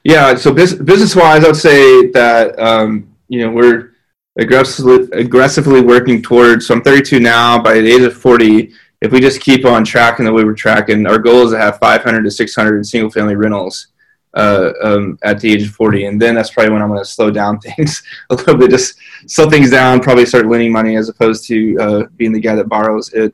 Yeah, 0.03 0.35
so 0.35 0.53
bus- 0.53 0.73
business 0.73 1.15
wise, 1.15 1.43
I 1.43 1.47
would 1.47 1.55
say 1.55 2.11
that 2.11 2.59
um, 2.59 3.15
you 3.27 3.41
know 3.41 3.51
we're 3.51 3.91
aggressively 4.37 5.07
aggressively 5.19 5.81
working 5.81 6.21
towards. 6.21 6.67
So 6.67 6.75
I'm 6.75 6.81
32 6.81 7.19
now. 7.19 7.61
By 7.61 7.81
the 7.81 7.91
age 7.91 8.01
of 8.01 8.15
40, 8.15 8.71
if 9.05 9.11
we 9.11 9.19
just 9.19 9.39
keep 9.39 9.65
on 9.65 9.85
tracking 9.85 10.25
the 10.25 10.33
way 10.33 10.43
we're 10.43 10.55
tracking, 10.55 11.05
our 11.05 11.19
goal 11.19 11.45
is 11.45 11.51
to 11.51 11.59
have 11.59 11.77
500 11.77 12.23
to 12.23 12.31
600 12.31 12.85
single 12.85 13.11
family 13.11 13.35
rentals 13.35 13.89
uh, 14.33 14.71
um, 14.83 15.19
at 15.23 15.39
the 15.39 15.53
age 15.53 15.67
of 15.67 15.73
40, 15.73 16.05
and 16.05 16.19
then 16.19 16.33
that's 16.33 16.49
probably 16.49 16.73
when 16.73 16.81
I'm 16.81 16.89
going 16.89 17.01
to 17.01 17.05
slow 17.05 17.29
down 17.29 17.59
things 17.61 18.01
a 18.31 18.35
little 18.35 18.57
bit, 18.57 18.71
just 18.71 18.97
slow 19.27 19.47
things 19.47 19.69
down, 19.69 20.01
probably 20.01 20.25
start 20.25 20.47
lending 20.47 20.71
money 20.71 20.97
as 20.97 21.07
opposed 21.07 21.45
to 21.47 21.77
uh, 21.79 22.03
being 22.17 22.33
the 22.33 22.39
guy 22.39 22.55
that 22.55 22.67
borrows 22.67 23.13
it. 23.13 23.33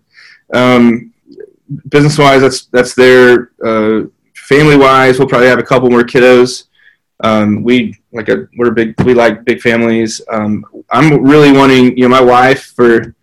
Um, 0.54 1.14
business 1.88 2.18
wise, 2.18 2.42
that's 2.42 2.66
that's 2.66 2.94
there. 2.94 3.52
Uh, 3.64 4.08
family 4.36 4.76
wise, 4.76 5.18
we'll 5.18 5.30
probably 5.30 5.48
have 5.48 5.60
a 5.60 5.64
couple 5.64 5.90
more 5.90 6.04
kiddos. 6.04 6.66
Um, 7.24 7.64
we 7.64 7.96
like 8.12 8.28
a 8.28 8.48
we're 8.58 8.72
big 8.72 9.00
we 9.02 9.14
like 9.14 9.46
big 9.46 9.62
families. 9.62 10.20
Um, 10.30 10.66
I'm 10.92 11.24
really 11.24 11.54
wanting 11.54 11.98
you 11.98 12.04
know 12.04 12.10
my 12.10 12.22
wife 12.22 12.74
for 12.76 13.16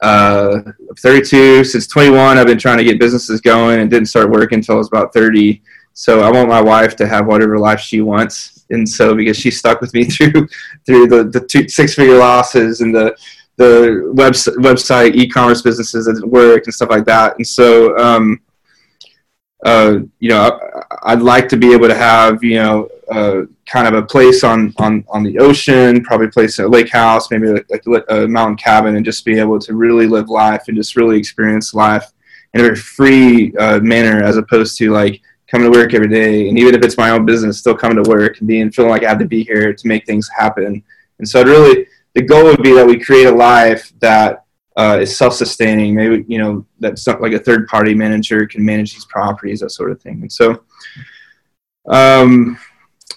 uh, 0.00 0.60
32 0.98 1.64
since 1.64 1.86
21. 1.86 2.38
I've 2.38 2.46
been 2.46 2.58
trying 2.58 2.78
to 2.78 2.84
get 2.84 2.98
businesses 2.98 3.40
going 3.40 3.80
and 3.80 3.90
didn't 3.90 4.08
start 4.08 4.30
working 4.30 4.58
until 4.58 4.76
I 4.76 4.78
was 4.78 4.88
about 4.88 5.12
30. 5.12 5.62
So 5.94 6.20
I 6.20 6.30
want 6.30 6.48
my 6.48 6.60
wife 6.60 6.94
to 6.96 7.06
have 7.06 7.26
whatever 7.26 7.58
life 7.58 7.80
she 7.80 8.02
wants, 8.02 8.66
and 8.68 8.86
so 8.86 9.14
because 9.14 9.38
she 9.38 9.50
stuck 9.50 9.80
with 9.80 9.94
me 9.94 10.04
through 10.10 10.46
through 10.84 11.06
the 11.06 11.24
the 11.32 11.40
two, 11.40 11.68
six 11.68 11.94
figure 11.94 12.18
losses 12.18 12.82
and 12.82 12.94
the 12.94 13.16
the 13.56 14.12
website 14.14 14.56
website 14.56 15.14
e-commerce 15.14 15.62
businesses 15.62 16.04
that 16.04 16.14
didn't 16.14 16.30
work 16.30 16.64
and 16.66 16.74
stuff 16.74 16.90
like 16.90 17.06
that, 17.06 17.36
and 17.36 17.46
so. 17.46 17.96
Um, 17.98 18.40
uh, 19.64 20.00
you 20.20 20.28
know, 20.28 20.60
I, 21.02 21.14
would 21.14 21.24
like 21.24 21.48
to 21.48 21.56
be 21.56 21.72
able 21.72 21.88
to 21.88 21.94
have, 21.94 22.44
you 22.44 22.56
know, 22.56 22.88
uh, 23.10 23.42
kind 23.66 23.86
of 23.86 23.94
a 23.94 24.06
place 24.06 24.42
on, 24.44 24.74
on, 24.78 25.04
on 25.08 25.22
the 25.22 25.38
ocean, 25.38 26.02
probably 26.02 26.28
place 26.28 26.58
a 26.58 26.66
lake 26.66 26.90
house, 26.90 27.30
maybe 27.30 27.48
like 27.68 27.84
a 28.08 28.26
mountain 28.26 28.56
cabin, 28.56 28.96
and 28.96 29.04
just 29.04 29.24
be 29.24 29.38
able 29.38 29.58
to 29.58 29.74
really 29.74 30.06
live 30.06 30.28
life 30.28 30.64
and 30.68 30.76
just 30.76 30.96
really 30.96 31.18
experience 31.18 31.74
life 31.74 32.04
in 32.54 32.60
a 32.60 32.64
very 32.64 32.76
free 32.76 33.54
uh, 33.56 33.78
manner, 33.80 34.22
as 34.22 34.36
opposed 34.36 34.76
to 34.78 34.90
like 34.90 35.20
coming 35.48 35.70
to 35.70 35.78
work 35.78 35.94
every 35.94 36.08
day. 36.08 36.48
And 36.48 36.58
even 36.58 36.74
if 36.74 36.82
it's 36.82 36.96
my 36.96 37.10
own 37.10 37.24
business, 37.24 37.58
still 37.58 37.76
coming 37.76 38.02
to 38.02 38.08
work 38.08 38.38
and 38.38 38.48
being 38.48 38.70
feeling 38.70 38.90
like 38.90 39.04
I 39.04 39.08
have 39.08 39.18
to 39.18 39.26
be 39.26 39.44
here 39.44 39.72
to 39.72 39.88
make 39.88 40.04
things 40.06 40.28
happen. 40.36 40.82
And 41.18 41.28
so, 41.28 41.42
really, 41.44 41.86
the 42.14 42.22
goal 42.22 42.44
would 42.44 42.62
be 42.62 42.72
that 42.72 42.86
we 42.86 42.98
create 42.98 43.26
a 43.26 43.32
life 43.32 43.92
that 44.00 44.44
uh, 44.76 44.98
is 45.00 45.16
self-sustaining. 45.16 45.94
Maybe 45.94 46.24
you 46.28 46.38
know 46.38 46.66
that's 46.80 47.06
not 47.06 47.20
like 47.22 47.32
a 47.32 47.38
third-party 47.38 47.94
manager 47.94 48.46
can 48.46 48.64
manage 48.64 48.94
these 48.94 49.06
properties, 49.06 49.60
that 49.60 49.70
sort 49.70 49.90
of 49.90 50.00
thing. 50.00 50.20
And 50.22 50.32
so, 50.32 50.62
um, 51.88 52.58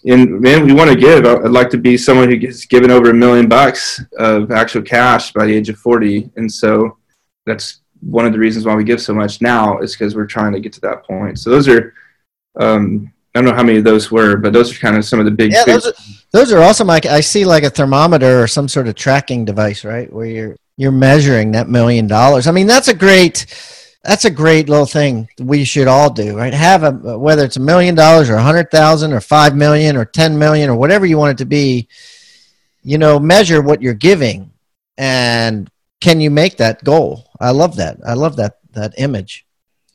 and 0.05 0.39
man, 0.39 0.65
we 0.65 0.73
want 0.73 0.89
to 0.89 0.95
give. 0.95 1.25
I'd 1.25 1.51
like 1.51 1.69
to 1.71 1.77
be 1.77 1.97
someone 1.97 2.29
who 2.29 2.37
gets 2.37 2.65
given 2.65 2.91
over 2.91 3.09
a 3.09 3.13
million 3.13 3.47
bucks 3.49 4.01
of 4.17 4.51
actual 4.51 4.81
cash 4.81 5.31
by 5.33 5.45
the 5.45 5.53
age 5.53 5.69
of 5.69 5.77
forty. 5.77 6.29
And 6.35 6.51
so, 6.51 6.97
that's 7.45 7.81
one 8.01 8.25
of 8.25 8.31
the 8.31 8.39
reasons 8.39 8.65
why 8.65 8.75
we 8.75 8.83
give 8.83 9.01
so 9.01 9.13
much 9.13 9.41
now 9.41 9.79
is 9.79 9.93
because 9.93 10.15
we're 10.15 10.25
trying 10.25 10.53
to 10.53 10.59
get 10.59 10.73
to 10.73 10.81
that 10.81 11.05
point. 11.05 11.39
So 11.39 11.49
those 11.49 11.67
are. 11.67 11.93
Um, 12.59 13.13
I 13.35 13.39
don't 13.39 13.47
know 13.47 13.55
how 13.55 13.63
many 13.63 13.77
of 13.77 13.83
those 13.83 14.09
were, 14.09 14.37
but 14.37 14.53
those 14.53 14.75
are 14.75 14.79
kind 14.79 14.97
of 14.97 15.05
some 15.05 15.19
of 15.19 15.25
the 15.25 15.31
big. 15.31 15.51
Yeah, 15.51 15.63
those 15.63 15.85
are, 15.85 15.93
those 16.31 16.51
are 16.51 16.61
awesome. 16.61 16.87
Like 16.87 17.05
I 17.05 17.21
see, 17.21 17.45
like 17.45 17.63
a 17.63 17.69
thermometer 17.69 18.41
or 18.41 18.47
some 18.47 18.67
sort 18.67 18.87
of 18.87 18.95
tracking 18.95 19.45
device, 19.45 19.85
right, 19.85 20.11
where 20.11 20.25
you're 20.25 20.55
you're 20.77 20.91
measuring 20.91 21.51
that 21.51 21.69
million 21.69 22.07
dollars. 22.07 22.47
I 22.47 22.51
mean, 22.51 22.65
that's 22.65 22.87
a 22.87 22.93
great 22.93 23.45
that's 24.03 24.25
a 24.25 24.31
great 24.31 24.69
little 24.69 24.85
thing 24.85 25.27
we 25.39 25.63
should 25.63 25.87
all 25.87 26.09
do, 26.09 26.37
right? 26.37 26.53
Have 26.53 26.83
a 26.83 27.17
whether 27.17 27.43
it's 27.43 27.57
a 27.57 27.61
million 27.61 27.95
dollars 27.95 28.29
or 28.29 28.35
a 28.35 28.43
hundred 28.43 28.71
thousand 28.71 29.13
or 29.13 29.21
five 29.21 29.55
million 29.55 29.97
or 29.97 30.05
ten 30.05 30.37
million 30.37 30.69
or 30.69 30.75
whatever 30.75 31.05
you 31.05 31.17
want 31.17 31.31
it 31.31 31.37
to 31.39 31.45
be, 31.45 31.87
you 32.81 32.97
know, 32.97 33.19
measure 33.19 33.61
what 33.61 33.81
you're 33.81 33.93
giving 33.93 34.51
and 34.97 35.69
can 36.01 36.21
you 36.21 36.29
make 36.29 36.57
that 36.57 36.83
goal? 36.83 37.29
I 37.39 37.51
love 37.51 37.75
that. 37.77 37.97
I 38.05 38.13
love 38.13 38.35
that 38.37 38.59
that 38.73 38.93
image. 38.97 39.45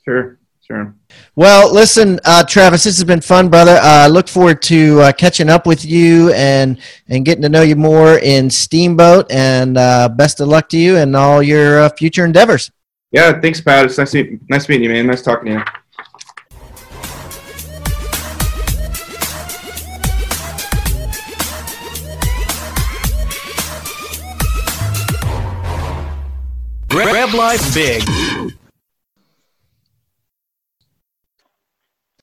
Sure. 0.04 0.38
Sure. 0.66 0.94
Well, 1.36 1.72
listen, 1.72 2.18
uh, 2.24 2.42
Travis, 2.44 2.84
this 2.84 2.96
has 2.96 3.04
been 3.04 3.20
fun, 3.20 3.50
brother. 3.50 3.78
I 3.82 4.06
uh, 4.06 4.08
look 4.08 4.28
forward 4.28 4.62
to 4.62 4.98
uh, 5.02 5.12
catching 5.12 5.50
up 5.50 5.66
with 5.66 5.84
you 5.84 6.32
and 6.32 6.80
and 7.06 7.22
getting 7.22 7.42
to 7.42 7.50
know 7.50 7.60
you 7.60 7.76
more 7.76 8.18
in 8.18 8.48
Steamboat. 8.48 9.30
And 9.30 9.76
uh, 9.76 10.08
best 10.08 10.40
of 10.40 10.48
luck 10.48 10.70
to 10.70 10.78
you 10.78 10.96
and 10.96 11.14
all 11.14 11.42
your 11.42 11.80
uh, 11.80 11.90
future 11.90 12.24
endeavors. 12.24 12.70
Yeah, 13.14 13.40
thanks, 13.40 13.60
Pat. 13.60 13.84
It's 13.84 13.96
nice 13.96 14.10
to, 14.10 14.40
nice 14.48 14.68
meeting 14.68 14.82
you, 14.82 14.90
man. 14.90 15.06
Nice 15.06 15.22
talking 15.22 15.46
to 15.46 15.52
you. 15.52 15.64
Grab 26.88 27.34
Life 27.34 27.72
Big 27.72 28.02